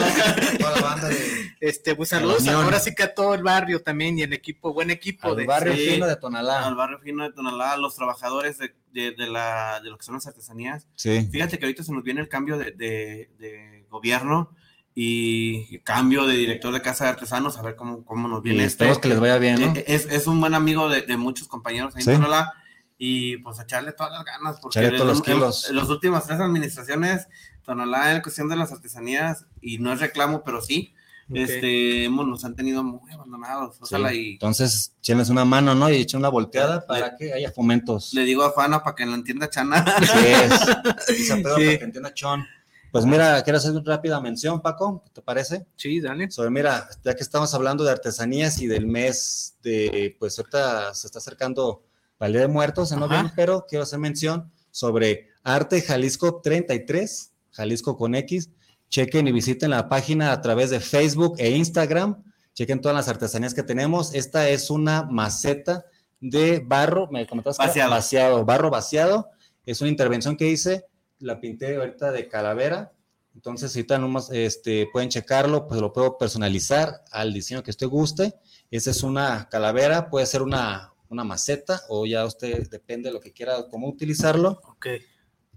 [0.59, 1.17] toda- la banda de
[1.61, 4.91] Este, pues saludos ahora sí que a todo el barrio también y el equipo, buen
[4.91, 5.89] equipo al de barrio sí.
[5.95, 6.71] fino de Al Tonalá.
[6.75, 10.15] barrio fino de Tonalá, a los trabajadores de, de, de la, de lo que son
[10.17, 10.87] las artesanías.
[10.95, 11.29] Sí.
[11.33, 14.53] Fíjate que ahorita se nos viene el cambio de, de- de gobierno
[14.95, 18.61] y cambio de director de casa de artesanos, a ver cómo, cómo nos Y viene
[18.65, 18.69] este.
[18.85, 19.75] esperemos que les vaya bien, ¿no?
[19.75, 22.11] Eh, Es, es un buen amigo de, de muchos compañeros ahí Sí.
[22.11, 22.53] en Tonalá
[22.99, 25.69] y pues echarle todas las ganas porque Echarle todos los kilos.
[25.71, 27.29] en las últimas tres administraciones
[27.63, 30.93] Tonalá en cuestión de las artesanías y no es reclamo pero sí
[31.29, 31.37] Ok.
[31.39, 34.17] este hemos, nos han tenido muy abandonados ojalá Sí.
[34.17, 35.91] y Entonces, échenles una mano, ¿no?
[35.91, 38.15] Y echen una volteada para que haya fomentos.
[38.15, 41.19] le digo a Fana para que lo entienda Chana Así es.
[41.19, 41.65] Y San Pedro Sí.
[41.67, 42.47] para que entienda Chon.
[42.93, 45.67] Pues mira, quiero hacer una rápida mención, Paco, ¿te parece?
[45.75, 46.31] Sí, dale.
[46.31, 51.09] Sobre, mira, ya que estamos hablando de artesanías y del mes de, pues ahorita se
[51.09, 51.83] está acercando
[52.19, 57.33] para el Día de Muertos en noviembre, pero quiero hacer mención sobre Arte Jalisco 33,
[57.53, 58.51] Jalisco con X.
[58.89, 62.23] Chequen y visiten la página a través de Facebook e Instagram.
[62.55, 64.15] Chequen todas las artesanías que tenemos.
[64.15, 65.85] Esta es una maceta
[66.21, 67.91] de barro, me comentabas Vaciado.
[67.91, 69.31] vaciado, barro vaciado.
[69.65, 70.87] Es una intervención que hice,
[71.19, 72.93] la pinté ahorita de calavera.
[73.35, 77.87] Entonces, si ahorita nomás, este, pueden checarlo, pues lo puedo personalizar al diseño que usted
[77.87, 78.35] guste.
[78.71, 83.21] Esa es una calavera, puede ser una, una maceta o ya usted depende de lo
[83.21, 84.61] que quiera, cómo utilizarlo.
[84.65, 84.87] Ok.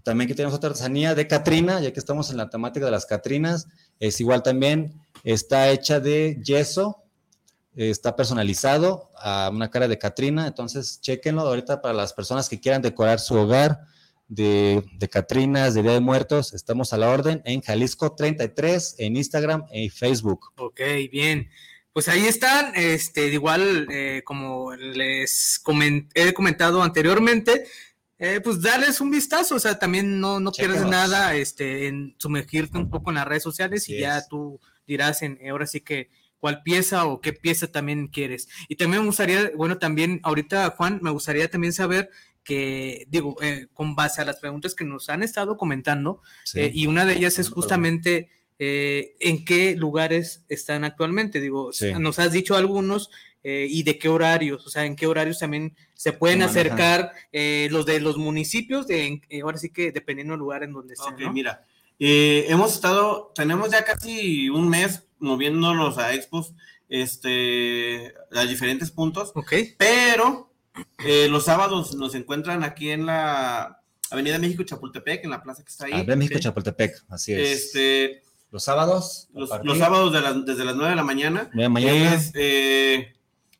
[0.02, 3.06] También aquí tenemos otra artesanía de Catrina, ya que estamos en la temática de las
[3.06, 3.68] Catrinas.
[3.98, 4.94] Es igual también,
[5.24, 7.04] está hecha de yeso,
[7.74, 10.46] está personalizado a una cara de Catrina.
[10.46, 13.80] Entonces, chequenlo ahorita para las personas que quieran decorar su hogar
[14.28, 16.54] de, de Catrinas, de Día de Muertos.
[16.54, 20.52] Estamos a la orden en Jalisco 33, en Instagram y Facebook.
[20.56, 20.80] Ok,
[21.10, 21.50] bien.
[21.92, 25.60] Pues ahí están, este, igual eh, como les
[26.14, 27.64] he comentado anteriormente,
[28.18, 30.88] eh, pues darles un vistazo, o sea, también no, no Chéquenos.
[30.88, 35.38] nada este, en sumergirte un poco en las redes sociales y ya tú dirás en,
[35.50, 38.48] ahora sí que cuál pieza o qué pieza también quieres.
[38.68, 42.10] Y también me gustaría, bueno, también ahorita, Juan, me gustaría también saber
[42.44, 46.60] que, digo, eh, con base a las preguntas que nos han estado comentando, Sí.
[46.60, 48.28] eh, y una de ellas es justamente
[48.62, 51.40] eh, en qué lugares están actualmente.
[51.40, 51.92] Digo, Sí.
[51.98, 53.10] nos has dicho algunos
[53.42, 57.68] eh, y de qué horarios, o sea, en qué horarios también se pueden acercar eh,
[57.70, 60.92] los de los municipios, de, en- eh, ahora sí que dependiendo del lugar en donde
[60.92, 61.14] estén.
[61.14, 61.32] Ok, ¿no?
[61.32, 61.64] mira,
[61.98, 66.52] eh, hemos estado, tenemos ya casi un mes moviéndonos a expos,
[67.14, 70.52] este, a diferentes puntos, Ok, pero
[71.04, 73.80] eh, los sábados nos encuentran aquí en la
[74.10, 75.92] Avenida México Chapultepec, en la plaza que está ahí.
[75.94, 76.44] Ah, de México, sí.
[76.44, 77.40] Chapultepec, así es.
[77.64, 81.62] Este, los sábados, los, los sábados de las- desde las 9 de la mañana, de
[81.62, 82.14] la mañana.
[82.14, 83.12] es eh,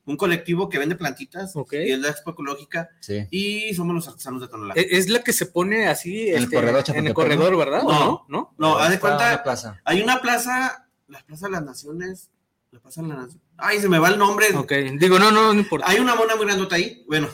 [0.05, 1.75] un colectivo que vende plantitas Ok.
[1.75, 3.27] y es la Expo Ecológica Sí.
[3.31, 4.75] y somos los artesanos de Tonalá.
[4.77, 7.59] E- es la que se pone así En el este, corredor en el corredor, ¿no?
[7.59, 7.83] ¿verdad?
[7.85, 7.99] ¿O No.
[8.01, 8.27] no?
[8.29, 8.55] ¿No?
[8.59, 9.81] no, haz de la cuenta, plaza.
[9.85, 12.31] hay una plaza, la Plaza de las Naciones,
[12.73, 13.43] la Plaza de las Naciones.
[13.57, 14.47] Ay, se me va el nombre.
[14.57, 15.89] Ok, digo, no, no, no importa.
[15.89, 17.05] Hay una mona muy grandota ahí.
[17.07, 17.29] Bueno,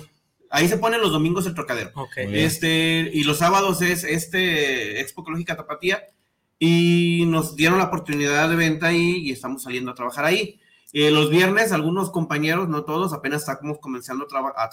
[0.50, 1.90] ahí se ponen los domingos el trocadero.
[1.94, 2.46] Ok, Muy bien.
[2.46, 6.02] Este, y los sábados es este Expo Ecológica Tapatía.
[6.58, 10.60] Y nos dieron la oportunidad de venta ahí y estamos saliendo a trabajar ahí.
[10.92, 14.70] Eh, los viernes, algunos compañeros, no todos, apenas estamos comenzando a trabajar.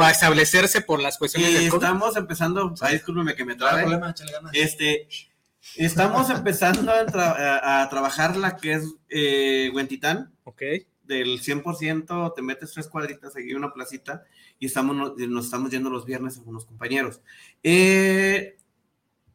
[0.00, 1.82] a establecerse por las cuestiones Y del COVID.
[1.82, 3.82] estamos empezando, ay, discúlpeme que me No hay trabe.
[3.82, 4.52] problema, échale ganas.
[4.54, 5.08] Este,
[5.76, 10.62] estamos empezando a, tra- a- a trabajar la que es eh, Huentitán, Ok,
[11.02, 14.24] del 100%, te metes tres cuadritas aquí una placita
[14.58, 17.22] y estamos, nos, nos estamos yendo los viernes algunos compañeros.
[17.62, 18.56] Eh,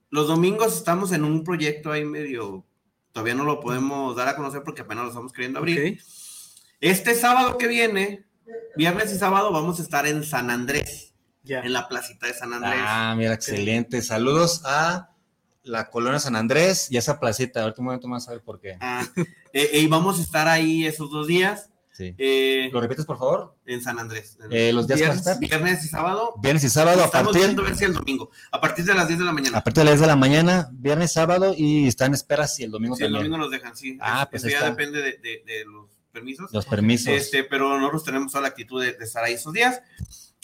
[0.10, 2.66] los domingos estamos en un proyecto ahí medio,
[3.12, 6.02] todavía no lo podemos dar a conocer porque apenas lo estamos queriendo abrir.
[6.82, 8.26] Este sábado que viene,
[8.76, 11.60] viernes y sábado, vamos a estar en San Andrés, Ya.
[11.62, 12.74] en la placita de San Andrés.
[12.78, 14.02] Ah, mira, excelente.
[14.02, 15.10] Saludos a
[15.64, 17.62] la colonia San Andrés y esa placita.
[17.62, 18.78] Ahorita un momento más a ver por qué.
[18.80, 19.06] Ah,
[19.54, 21.69] eh, eh, y vamos a estar ahí esos dos días
[22.00, 22.16] Sí.
[22.18, 23.56] eh, ¿Lo repites, por favor?
[23.66, 24.38] en San Andrés.
[24.50, 25.38] Eh, los días.
[25.40, 26.34] Viernes y sábado.
[26.42, 28.32] Viernes y sábado a Estamos partir, ver si el domingo.
[28.54, 29.58] A partir de las 10 de la mañana.
[29.58, 32.64] a partir de las 10 de la mañana, viernes, sábado y está en espera si
[32.64, 33.30] el domingo Sí, el también.
[33.32, 33.98] domingo nos dejan, sí.
[34.00, 34.70] Ah, Es- pues eso ya está.
[34.70, 36.52] depende de, de- de los permisos.
[36.54, 37.14] Los permisos.
[37.14, 39.82] Este, pero nosotros tenemos toda la actitud de, de estar ahí esos días.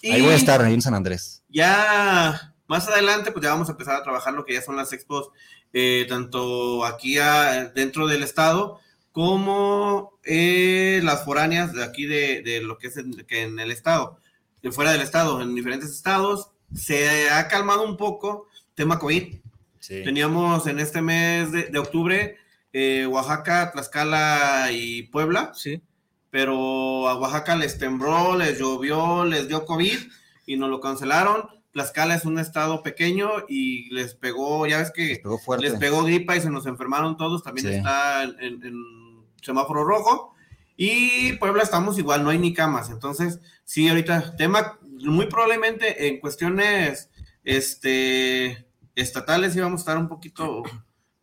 [0.01, 1.41] Y Ahí voy a estar, ahí en San Andrés.
[1.49, 4.91] ya más adelante, pues ya vamos a empezar a trabajar lo que ya son las
[4.91, 5.29] expos,
[5.71, 8.79] eh, tanto aquí a- dentro del estado
[9.15, 13.71] como eh, las foráneas de aquí de, de lo que es en, que en el
[13.71, 14.19] estado,
[14.61, 16.49] de fuera del estado, en diferentes estados.
[16.73, 19.35] Se ha calmado un poco tema COVID.
[19.79, 20.03] Sí.
[20.03, 22.35] Teníamos en este mes de, de octubre
[22.73, 25.81] eh, Oaxaca, Tlaxcala y Puebla Sí.
[26.29, 29.97] pero a Oaxaca les tembló, les llovió, les dio COVID
[30.45, 31.43] y nos lo cancelaron.
[31.71, 36.35] Tlaxcala es un estado pequeño y les pegó, ya ves que Pegó les pegó gripa
[36.35, 37.73] y se nos enfermaron todos, también Sí.
[37.75, 39.04] está en- en
[39.45, 40.33] semáforo rojo.
[40.77, 42.89] Y Puebla estamos igual, no hay ni camas.
[42.89, 47.09] Entonces, sí, ahorita, tema muy probablemente en cuestiones
[47.43, 50.63] este, estatales íbamos a estar un poquito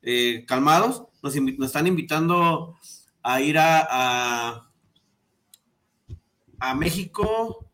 [0.00, 1.04] eh, calmados.
[1.22, 2.76] Nos, están invitando
[3.22, 4.70] a ir a, a,
[6.58, 7.68] a México,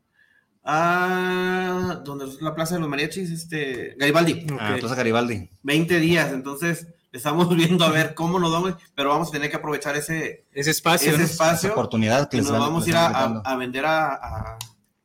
[0.65, 4.47] a donde es la Plaza de los Mariachis, este, Garibaldi.
[4.59, 5.51] Ah, Plaza Garibaldi.
[5.63, 9.57] 20 días, entonces estamos viendo a ver cómo nos vamos, pero vamos a tener que
[9.57, 11.09] aprovechar ese, Ese espacio.
[11.11, 11.25] ese ¿no?
[11.25, 14.59] Esa espacio oportunidad que y nos vamos a ir a, vender a, a-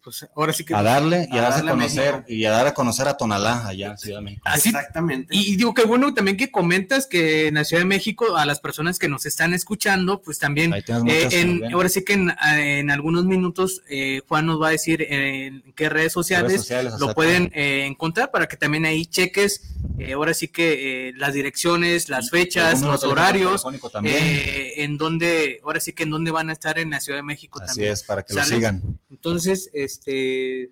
[0.04, 0.76] Pues ahora sí que.
[0.76, 2.34] a darle y a, a darle a conocer México.
[2.34, 4.42] y a dar a conocer a Tonalá allá en Ciudad de México.
[4.46, 5.36] Así, exactamente.
[5.36, 8.60] Y digo que bueno también que comentas que en la Ciudad de México, a las
[8.60, 10.84] personas que nos están escuchando, pues también, eh,
[11.32, 15.64] en, ahora sí que en, en algunos minutos eh, Juan nos va a decir en
[15.76, 19.62] qué redes sociales, Redes sociales, lo pueden eh, encontrar para que también ahí cheques,
[20.00, 23.64] eh, ahora sí que eh, las direcciones, las fechas, los horarios,
[24.04, 27.24] eh, en donde, ahora sí que en dónde van a estar en la Ciudad de
[27.24, 27.94] México Así también.
[27.94, 28.82] es, para que lo sigan.
[29.12, 30.72] Entonces, este,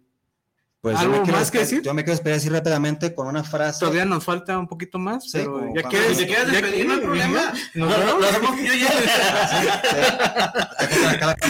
[0.82, 1.82] Pues ¿Algo yo me quiero más que decir?
[1.84, 3.80] Yo me quiero despedir así rápidamente con una frase.
[3.82, 7.00] todavía nos falta un poquito más, Sí, pero ya quieres, Si quieres despedir, no hay
[7.02, 7.54] problema.
[7.76, 10.54] Lo- hacemos yo ya.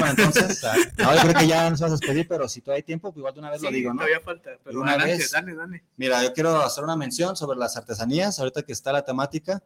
[0.10, 0.64] Entonces.
[0.66, 0.76] ah,
[1.16, 3.34] yo creo que ya nos vas a despedir, pero si todavía hay tiempo, pues igual
[3.34, 3.98] de una vez lo digo, ¿no?
[4.00, 5.32] todavía falta, pero De una adelante, vez.
[5.32, 5.84] dale, dale.
[5.98, 9.62] Mira, yo quiero hacer una mención sobre las artesanías, ahorita que está la temática.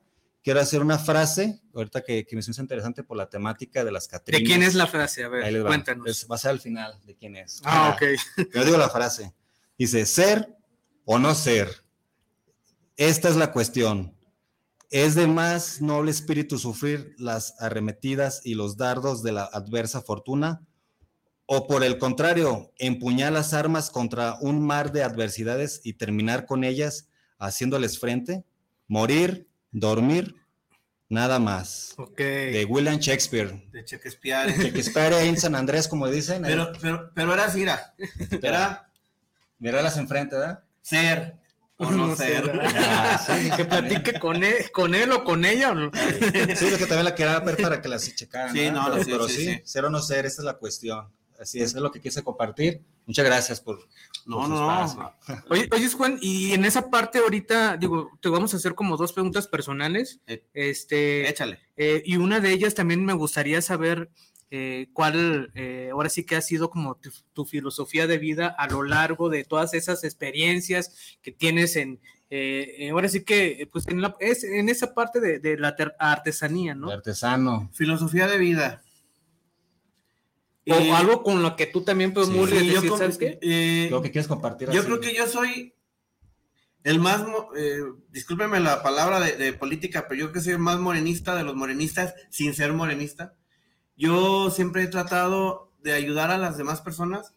[0.46, 4.04] Quiero hacer una frase, ahorita que, que me hizo interesante por la temática de las
[4.08, 4.44] ¿De Catrinas.
[4.48, 5.24] quién es la frase?
[5.24, 5.68] A ver, va.
[5.70, 6.06] cuéntanos.
[6.08, 7.62] Es- va a ser al final de quién es.
[7.66, 8.04] Ah, ok.
[8.54, 9.34] Yo digo la frase.
[9.76, 10.56] Dice, ser
[11.04, 11.68] o no ser.
[12.96, 14.16] Esta es la cuestión.
[14.92, 20.62] ¿Es de más noble espíritu sufrir las arremetidas y los dardos de la adversa fortuna?
[21.48, 26.64] ¿O por el contrario, empuñar las armas contra un mar de adversidades y terminar con
[26.64, 28.46] ellas haciéndoles frente?
[28.88, 29.48] Morir,
[29.80, 30.36] dormir,
[31.10, 31.94] nada más.
[31.98, 32.18] Ok.
[32.18, 33.68] De William Shakespeare.
[33.72, 34.52] De Shakespeare.
[34.58, 36.42] Shakespeare ahí en San Andrés, como dicen.
[36.44, 37.94] Pero, pero, pero era así, era.
[38.42, 38.90] Era
[39.60, 40.64] Miralas enfrente, ¿verdad?
[40.82, 41.36] ser
[41.78, 42.46] o no, ser.
[42.46, 42.74] ¿verdad?
[42.78, 43.50] Ah, sí.
[43.58, 45.72] Que platique con él, con él o con ella.
[45.72, 45.92] ¿o no?
[45.94, 48.54] Sí, es que también la quería ver para que las checaran.
[48.54, 49.62] Sí, no, pero, sí, pero sí, sí, sí.
[49.66, 51.08] ser o no ser, esa es la cuestión.
[51.40, 52.82] Así es, es lo que quise compartir.
[53.06, 53.80] Muchas gracias por.
[54.26, 55.00] No, su no, espacio.
[55.30, 55.44] no.
[55.50, 59.14] Oye, oye, Juan, y en esa parte ahorita, digo, te vamos a hacer como dos
[59.14, 60.20] preguntas personales.
[60.28, 61.60] Eh, Este, Échale.
[61.78, 64.10] Eh, y una de ellas también me gustaría saber
[64.52, 68.68] eh, cuál, eh, ahora sí que ha sido como tu, tu filosofía de vida a
[68.68, 72.00] lo largo de todas esas experiencias que tienes en,
[72.30, 75.76] eh, eh, ahora sí que, pues en, la- es, en esa parte de, de la
[76.00, 76.88] artesanía, ¿no?
[76.88, 77.70] De artesano.
[77.74, 78.82] Filosofía de vida.
[80.68, 82.36] O Eh, algo con lo que tú también puedes sí.
[82.36, 83.38] muy sí, yo decir, con- ¿sabes qué?
[83.42, 84.70] eh, Creo que quieres compartir.
[84.72, 84.88] Yo así.
[84.88, 85.74] creo que yo soy
[86.84, 87.24] el más,
[87.58, 91.36] eh, discúlpeme la palabra de, de política, pero yo creo que soy el más morenista
[91.36, 93.34] de los morenistas sin ser morenista.
[93.98, 97.34] Yo siempre he tratado de ayudar a las demás personas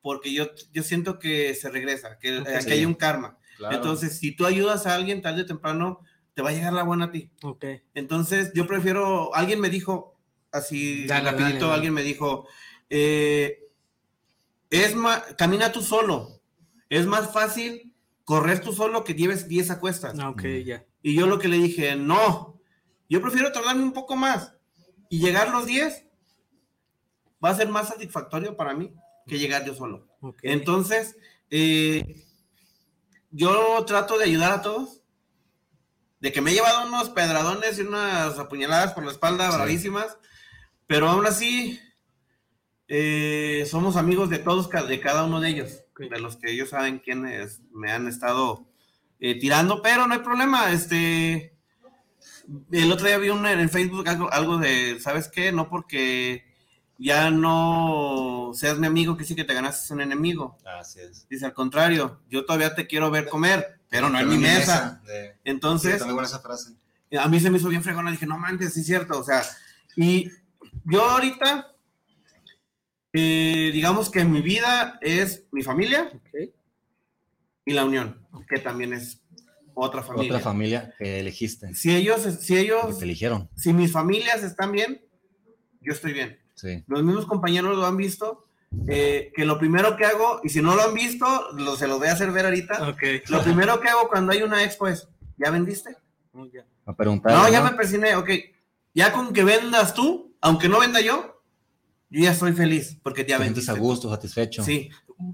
[0.00, 2.46] porque yo, yo siento que se regresa, que, Ok.
[2.48, 2.70] eh, que Sí.
[2.72, 3.38] hay un karma.
[3.56, 3.76] Claro.
[3.76, 6.00] Entonces, si tú ayudas a alguien tarde o temprano,
[6.34, 7.30] te va a llegar la buena a ti.
[7.42, 7.64] Ok.
[7.94, 10.11] Entonces, yo prefiero, alguien me dijo,
[10.52, 11.74] así Dale, rapidito, dale, dale.
[11.74, 12.46] alguien me dijo,
[12.90, 13.58] eh,
[14.70, 16.40] es más, camina tú solo.
[16.88, 17.94] Es más fácil
[18.24, 20.18] correr tú solo que lleves 10 a cuestas.
[20.18, 20.64] Ah, ok, Mm.
[20.64, 20.84] ya.
[21.02, 22.60] Y yo lo que le dije, no,
[23.08, 24.54] yo prefiero tardarme un poco más
[25.08, 26.06] y llegar los 10
[27.44, 28.94] va a ser más satisfactorio para mí
[29.26, 30.06] que llegar yo solo.
[30.42, 31.16] Entonces,
[31.50, 32.24] eh,
[33.30, 35.00] yo trato de ayudar a todos.
[36.20, 39.56] De que me he llevado unos pedradones y unas apuñaladas por la espalda Sí.
[39.56, 40.16] bravísimas,
[40.92, 41.80] pero aún así
[42.86, 46.98] eh, somos amigos de todos, de cada uno de ellos, de los que ellos saben
[46.98, 48.66] quiénes me han estado
[49.18, 50.70] eh, tirando, pero no hay problema.
[50.70, 51.56] Este,
[52.70, 55.50] el otro día vi un, en Facebook algo, algo de, ¿sabes qué?
[55.50, 56.44] No porque
[56.98, 60.58] ya no seas mi amigo, que sí que te ganaste un enemigo.
[60.78, 61.26] Así es.
[61.26, 65.00] Dice, al contrario, yo todavía te quiero ver comer, pero no en mi mesa.
[65.06, 66.74] de- Entonces, Sí, buena esa frase.
[67.18, 69.42] a mí se me hizo bien fregona, dije, no manches, sí es cierto, o sea,
[69.96, 70.30] y
[70.84, 71.74] yo ahorita,
[73.12, 76.10] eh, digamos que mi vida es mi familia
[77.64, 79.20] y la unión, que también es
[79.74, 80.32] otra familia.
[80.32, 83.48] Otra familia que elegiste, Si ellos, si ellos, te eligieron.
[83.56, 85.02] si mis familias están bien,
[85.80, 86.38] yo estoy bien.
[86.54, 86.84] Sí.
[86.86, 88.46] Los mismos compañeros lo han visto,
[88.86, 91.98] eh, que lo primero que hago, y si no lo han visto, lo, se los
[91.98, 92.94] voy a hacer ver ahorita,
[93.28, 95.96] lo primero que hago cuando hay una expo es, ¿ya vendiste?
[96.86, 97.32] A preguntar.
[97.32, 98.30] No, ya me persiné, ok.
[98.94, 101.42] Ya con que vendas tú, aunque no venda yo,
[102.10, 103.70] yo ya estoy feliz porque ya vendiste.
[103.70, 104.62] a gusto, satisfecho.
[104.62, 104.90] Sí,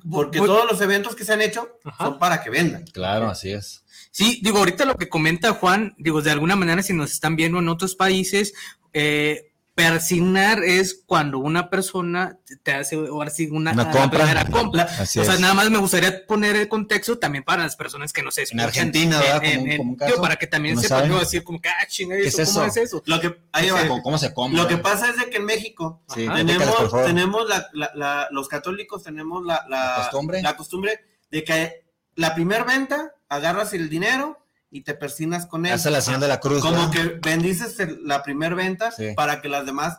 [0.09, 2.05] porque todos los eventos que se han hecho Ajá.
[2.05, 2.85] son para que vendan.
[2.85, 3.85] Claro, así es.
[4.13, 7.59] Sí, digo, ahorita lo que comenta Juan, digo, de alguna manera, si nos están viendo
[7.59, 8.55] en otros países,
[8.93, 9.48] eh,
[9.79, 14.09] persignar es cuando una persona te hace ahora sí una, compra.
[14.09, 14.83] primera compra.
[14.99, 15.41] Así o sea, es.
[15.41, 18.67] nada más me gustaría poner el contexto también para las personas que no se escuchan.
[18.67, 19.45] Argentina, ¿verdad?
[19.45, 22.27] en- como un caso, para que también no sepan decir como que, ah, chinga, ¿Qué
[22.27, 22.81] eso, es ¿cómo eso?
[22.81, 23.03] es eso?
[23.07, 23.87] Lo que, ahí va.
[23.87, 24.57] ¿Cómo, cómo se come?
[24.57, 28.49] Lo que pasa es de que en México Sí, tenemos, tenemos la, la- la- los
[28.49, 30.43] católicos tenemos la, la, La costumbre.
[30.43, 31.01] la costumbre
[31.31, 31.85] de que
[32.17, 34.39] la primer venta agarras el dinero
[34.71, 35.73] y te persinas con él.
[35.73, 36.61] Hace la señal de la cruz.
[36.61, 39.13] Como que bendices la primer venta Sí.
[39.17, 39.99] para que las demás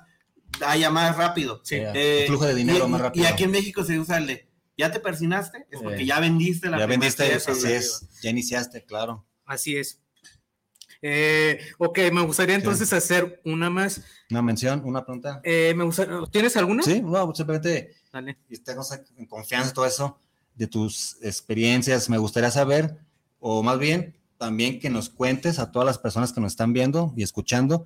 [0.65, 1.61] haya más rápido.
[1.63, 3.26] Sí, Eh, el flujo de dinero y, más rápido.
[3.26, 5.67] Y aquí en México se usa el de, ¿ya te persinaste?
[5.72, 8.07] Es porque ya vendiste la ya primera vendiste, así es.
[8.22, 9.26] Ya iniciaste, claro.
[9.45, 9.99] Así es.
[11.01, 14.01] Eh, ok, me gustaría entonces hacer una más.
[14.30, 15.39] Una mención, una pregunta.
[15.43, 16.84] Eh, me gustaría, ¿Tienes alguna?
[16.84, 18.38] Sí, no, simplemente Dale.
[18.49, 20.20] y estemos en confianza todo eso
[20.55, 22.09] de tus experiencias.
[22.09, 22.97] Me gustaría saber,
[23.39, 27.14] o más bien, también que nos cuentes a todas las personas que nos están viendo
[27.16, 27.84] y escuchando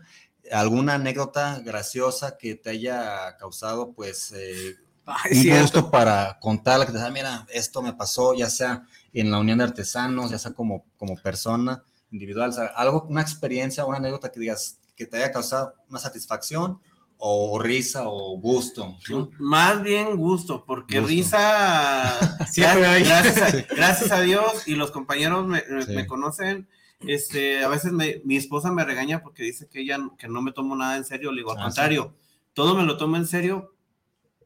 [0.52, 4.76] alguna anécdota graciosa que te haya causado, pues, eh,
[5.06, 9.32] Ay, un gusto para contarla, que te diga, mira, esto me pasó, ya sea en
[9.32, 13.86] la unión de artesanos, ya sea como, como persona individual, o sea, algo, una experiencia,
[13.86, 16.80] una anécdota que digas que te haya causado una satisfacción
[17.26, 19.30] o risa o gusto, ¿no?
[19.40, 21.10] Más bien gusto, porque Gusto.
[21.10, 22.20] risa,
[22.52, 23.04] Siempre hay.
[23.06, 25.94] gracias, a, gracias a Dios y los compañeros me, me- Sí.
[25.94, 26.68] me conocen.
[27.00, 30.52] Este, a veces me- mi esposa me regaña porque dice que ella que no me
[30.52, 31.32] tomo nada en serio.
[31.32, 31.66] Le digo, al Ah, sí.
[31.68, 32.14] contrario,
[32.54, 33.74] todo me lo tomo en serio,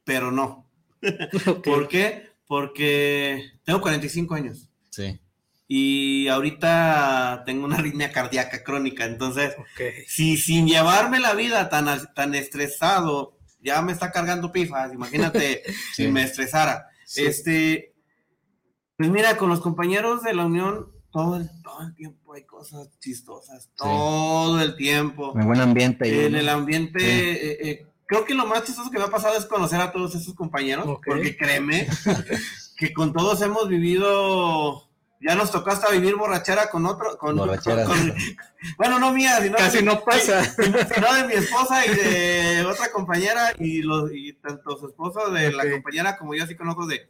[0.04, 0.70] pero no.
[1.64, 2.30] ¿Por qué?
[2.48, 5.20] Porque tengo 45 años Sí.
[5.68, 9.06] Y ahorita tengo una arritmia cardíaca crónica.
[9.06, 9.56] Entonces,
[10.08, 15.74] si sin llevarme la vida tan, tan estresado, ya me está cargando pifas, imagínate Sí.
[16.04, 16.88] si me estresara.
[17.06, 17.26] Sí.
[17.26, 17.94] Este,
[18.98, 22.90] pues mira, con los compañeros de la Unión, todo el, todo el tiempo hay cosas
[23.00, 25.34] chistosas, todo el tiempo.
[25.38, 26.26] En buen ambiente.
[26.26, 29.46] En el ambiente, eh, eh, creo que lo más chistoso que me ha pasado es
[29.46, 31.88] conocer a todos esos compañeros, porque créeme
[32.78, 34.87] que con todos hemos vivido,
[35.20, 37.88] ya nos tocó hasta vivir borrachera con otro, con, Borracheras.
[37.88, 38.14] con-
[38.78, 40.44] bueno, no mía, sino Casi no pasa.
[40.96, 45.52] sino de mi esposa y de otra compañera y los y tanto su esposo de
[45.52, 45.72] la Ok.
[45.72, 47.08] compañera como yo así conozco de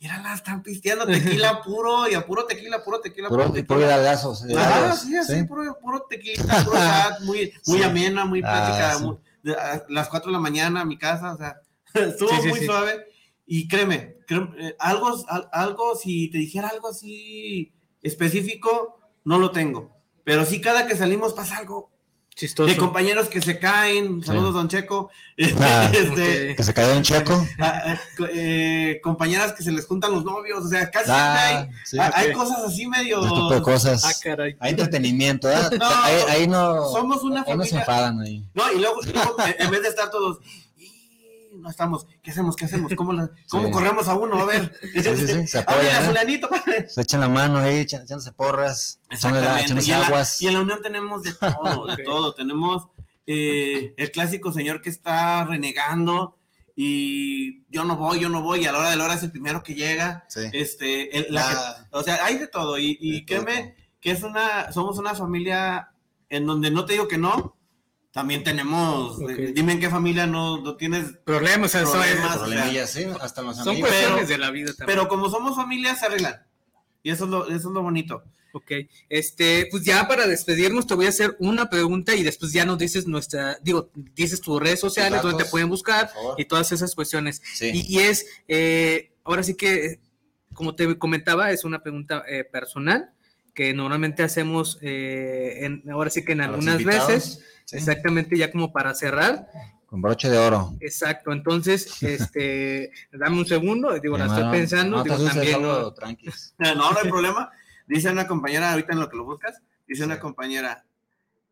[0.00, 3.66] mírala, están pisteando tequila puro y a puro tequila, puro tequila, Puro, tequila.
[3.66, 5.44] puro Ah, hidalgos, sí, así, ¿sí?
[5.44, 7.84] Puro, puro tequila, puro chat, muy, muy Sí.
[7.84, 9.04] amena, muy Ah, plática, sí.
[9.04, 11.56] muy- de- a las 4 de la mañana a mi casa, o sea,
[11.94, 12.66] estuvo Sí, sí, muy sí.
[12.66, 13.06] suave.
[13.46, 14.16] Y créeme,
[14.58, 17.72] eh, algo, al- algo, si te dijera algo así
[18.02, 19.90] específico, no lo tengo.
[20.24, 21.90] Pero sí, cada que salimos pasa algo.
[22.36, 22.68] Chistoso.
[22.68, 25.08] De compañeros que se caen, saludos, don Checo.
[25.60, 26.56] Ah, este.
[26.56, 27.46] Que se cayó un checo.
[27.60, 27.96] ah,
[28.32, 32.32] eh, compañeras que se les juntan los novios, o sea, casi Ah, sí, hay, hay
[32.32, 33.20] cosas así medio.
[33.20, 34.04] Tipo de cosas.
[34.04, 34.56] Ah, caray.
[34.58, 35.70] Hay entretenimiento, ¿verdad?
[35.78, 36.90] No, ahí, ahí no.
[36.90, 38.44] somos una ahí no se familia- enfadan ahí.
[38.52, 40.63] No, y luego, luego, en- vez de estar todos, "Y,
[41.64, 42.54] no estamos, ¿qué hacemos?
[42.54, 42.92] ¿Qué hacemos?
[42.94, 43.72] ¿Cómo, la- cómo Sí.
[43.72, 44.38] corremos a uno?
[44.38, 44.72] A ver.
[44.80, 45.58] Sí, sí, sí, se.
[46.76, 46.86] ¿eh?
[46.88, 50.42] Se echan la mano ahí, echan- echándose porras, echándose Y en, la, aguas.
[50.42, 52.34] y en la unión tenemos de todo, de todo.
[52.34, 52.86] Tenemos
[53.26, 56.36] eh, el clásico señor que está renegando
[56.76, 59.22] y yo no voy, yo no voy, y a la hora de la hora es
[59.22, 60.24] el primero que llega.
[60.28, 60.40] Sí.
[60.52, 62.78] Este, el- la o sea, hay de todo.
[62.78, 63.44] Y, y De todo.
[63.44, 65.88] créeme que es una, somos una familia
[66.28, 67.56] en donde no te digo que no.
[68.14, 69.28] También tenemos, Ok.
[69.30, 72.38] eh, dime en qué familia no, no tienes Problemas, eso es- Problemas.
[72.38, 73.90] Problemillas, sí, hasta los son amigos.
[73.90, 74.86] cuestiones de la vida también.
[74.86, 76.42] Pero como somos familia, se arreglan.
[77.02, 78.22] Y eso es lo, eso es lo bonito.
[78.52, 78.70] Ok,
[79.08, 82.78] este, pues ya para despedirnos te voy a hacer una pregunta y después ya nos
[82.78, 86.08] dices nuestra, digo, dices tus redes sociales datos, donde te pueden buscar
[86.38, 87.42] y todas esas cuestiones.
[87.52, 87.72] Sí.
[87.74, 89.98] Y, y es, eh, ahora sí que,
[90.52, 93.10] como te comentaba, es una pregunta eh, personal
[93.54, 97.76] que normalmente hacemos, eh, en, ahora sí que en algunas invitados, veces, sí.
[97.76, 99.48] exactamente ya como para cerrar.
[99.86, 100.74] Con broche de oro.
[100.80, 105.62] Exacto, entonces, este, dame un segundo, digo, la estoy pensando, no digo, también,
[106.58, 106.74] ¿no?
[106.74, 107.50] No, no hay problema.
[107.86, 110.84] Dice una compañera, ahorita en lo que lo buscas, dice una compañera,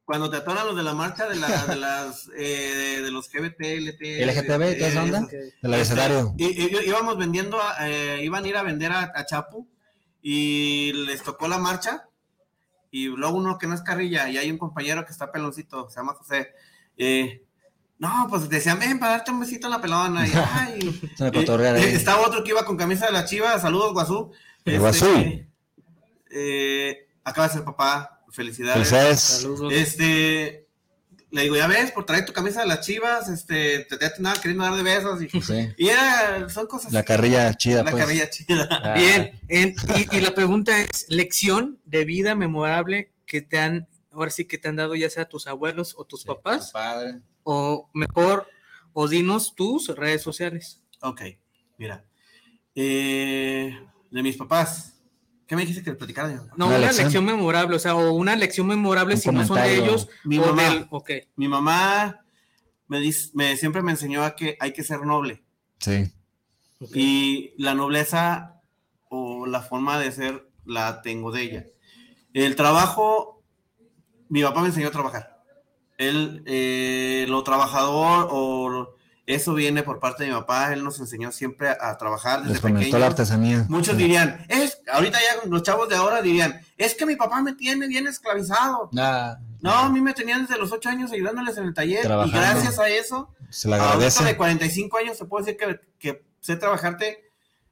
[0.05, 3.61] cuando te atoran los de la marcha de, la, de las eh, de, los GBT,
[3.61, 5.27] LT, LGTB, ¿qué es onda?
[5.63, 6.35] Del abecedario.
[6.37, 9.69] Íbamos vendiendo, eh, iban a ir a vender a, a Chapu
[10.21, 12.09] y les tocó la marcha
[12.93, 15.97] y luego uno que no es carrilla y hay un compañero que está peloncito, se
[15.97, 16.53] llama José.
[16.97, 17.43] eh,
[17.99, 20.27] no, pues decían, ven para darte un besito en la pelona.
[20.27, 21.95] Y, ay, Se me eh, eh, ahí.
[21.95, 24.33] estaba otro que iba con camisa de la chiva, saludos Guazú.
[24.65, 25.07] El Guazú.
[26.31, 28.89] eh, acaba de ser papá, felicidades.
[28.89, 29.21] Felicidades.
[29.21, 29.73] Saludos.
[29.73, 30.62] Este,
[31.33, 34.41] le digo, ya ves, por traer tu camisa de las chivas, este, te, te nada
[34.41, 35.21] queriendo dar de besos.
[35.23, 35.69] Y, Sí.
[35.79, 36.93] y era- son cosas.
[36.93, 38.05] La carrilla chida, La pues.
[38.05, 38.69] carrilla chida.
[38.85, 43.89] Ah, Bien, en- y, y la pregunta es, lección de vida memorable que te han,
[44.13, 47.21] ahora sí que te han dado ya sea tus abuelos o tus sí, papás, Padre.
[47.45, 48.47] o mejor,
[48.93, 50.83] o dinos tus redes sociales.
[51.01, 51.23] Ok,
[51.79, 52.05] mira.
[52.75, 53.79] Eh,
[54.11, 54.95] de mis papás.
[55.53, 57.05] ¿Qué me dijiste que platicara de No, Una una, lección.
[57.05, 60.39] lección memorable, o sea, o una lección memorable Un si no son de ellos, Mi
[60.39, 60.63] o mamá.
[60.63, 62.25] del, ok, Mi mamá
[62.89, 65.43] me, dice, me siempre me enseñó a que hay que ser noble.
[65.79, 66.11] Sí.
[66.95, 68.63] Y la nobleza
[69.11, 71.67] o la forma de ser la tengo de ella.
[72.33, 73.43] El trabajo,
[74.31, 75.43] mi papá me enseñó a trabajar.
[75.99, 78.95] Él, eh, lo trabajador o lo-
[79.27, 80.73] eso viene por parte de mi papá.
[80.73, 82.99] Él nos enseñó siempre a, a trabajar desde pequeños.
[82.99, 83.65] la artesanía.
[83.69, 84.03] Muchos Sí.
[84.03, 87.87] dirían, es, ahorita ya los chavos de ahora dirían, es que mi papá me tiene
[87.87, 88.91] bien esclavizado.
[88.99, 92.37] Ah, No, a mí me tenían desde los ocho años ayudándoles en el taller Trabajando.
[92.37, 96.25] y gracias a eso, se le ahorita de 45 años se puede decir que, que
[96.41, 97.31] sé trabajarte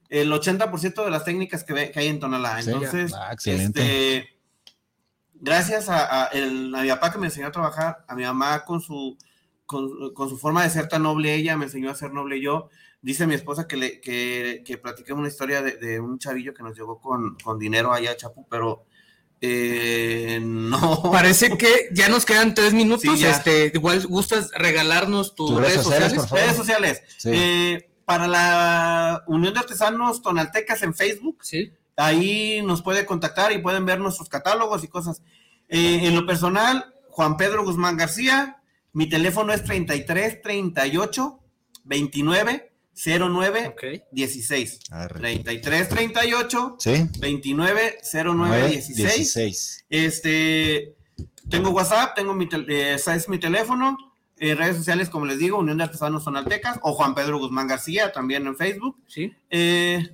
[0.09, 2.61] el 80% de las técnicas que, ve- que hay en Tonalá.
[2.61, 3.81] Entonces, Ah, excelente.
[4.19, 4.29] este,
[5.35, 8.65] gracias a, a el, a mi papá que me enseñó a trabajar, a mi mamá
[8.65, 9.17] con su,
[9.71, 12.69] con, con su forma de ser tan noble, ella me enseñó a ser noble yo.
[13.01, 16.65] Dice mi esposa que, le, que, que platiqué una historia de, de un chavillo que
[16.65, 18.85] nos llegó con, con dinero allá a Chapu, pero
[19.41, 21.03] eh, no.
[21.13, 23.03] Parece que ya nos quedan tres minutos.
[23.17, 26.31] Sí, este, igual gustas regalarnos tus, Tus redes sociales.
[26.31, 27.03] Redes sociales.
[27.17, 27.31] Sí.
[27.33, 31.73] Eh, para la Unión de Artesanos Tonaltecas en Facebook, Sí.
[31.97, 35.23] ahí nos puede contactar y pueden ver nuestros catálogos y cosas.
[35.69, 38.60] Eh, en lo personal, Juan Pedro Guzmán García,
[38.93, 41.41] mi teléfono es 33 38
[41.85, 43.85] 29 09 Ok.
[44.13, 44.81] 16.
[44.91, 45.19] Arre.
[45.21, 47.07] 33 38 Sí.
[47.19, 49.15] 29 09 Nueve, 16.
[49.17, 49.87] 16.
[49.89, 50.95] Este,
[51.49, 53.97] tengo WhatsApp, tengo mi, eh, es mi teléfono.
[54.43, 58.11] eh, redes sociales, como les digo, Unión de Artesanos Sonaltecas o Juan Pedro Guzmán García,
[58.13, 58.97] también en Facebook.
[59.07, 59.33] Sí.
[59.51, 60.09] Eh,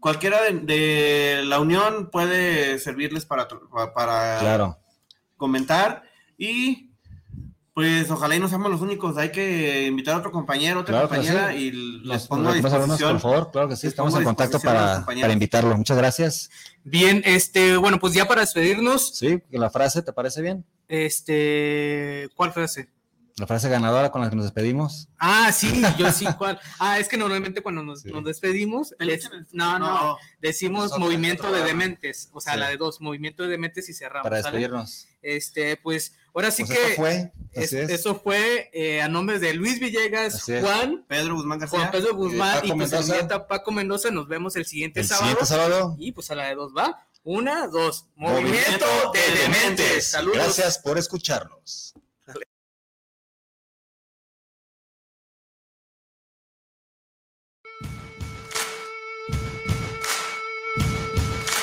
[0.00, 3.48] cualquiera de, de la Unión puede servirles para,
[3.94, 4.78] para Claro.
[5.36, 6.04] comentar
[6.38, 6.85] y
[7.76, 9.18] pues ojalá y no seamos los únicos.
[9.18, 11.56] Hay que invitar a otro compañero, otra Claro compañera sí.
[11.58, 13.12] y les Los pongo a disposición.
[13.12, 15.76] por favor, claro que sí, Les estamos en contacto para, para invitarlo.
[15.76, 16.48] Muchas gracias.
[16.84, 20.64] Bien, este, bueno, pues ya para despedirnos, Sí, la frase, ¿te parece bien?
[20.88, 22.88] este, ¿cuál frase?
[23.38, 25.08] La frase ganadora con la que nos despedimos.
[25.18, 26.58] Ah, sí, yo sí, ¿cuál?
[26.78, 28.10] Ah, es que normalmente cuando nos, Sí.
[28.10, 32.60] nos despedimos, es- no, no, decimos Nosotros, movimiento de dementes, o sea, Sí.
[32.60, 34.22] la de dos, movimiento de dementes y cerramos.
[34.30, 34.56] para ¿sale?
[34.56, 35.08] despedirnos.
[35.20, 37.32] Este, pues, ahora sí Pues que esto fue.
[37.52, 37.90] es- Así es.
[37.90, 40.42] eso fue eh, a nombre de Luis Villegas.
[40.44, 41.78] Juan, Pedro Guzmán García.
[41.80, 43.14] Juan Pedro Guzmán Paco y pues Mendoza.
[43.14, 44.10] el nieta Paco Mendoza.
[44.10, 45.24] Nos vemos el siguiente El sábado.
[45.26, 45.96] siguiente sábado.
[45.98, 47.06] Y pues a la de dos va.
[47.24, 48.06] Una, dos.
[48.14, 49.64] Movimiento, Movimiento de de dementes.
[49.64, 50.06] dementes.
[50.08, 50.36] Saludos.
[50.36, 51.94] Gracias por escucharnos.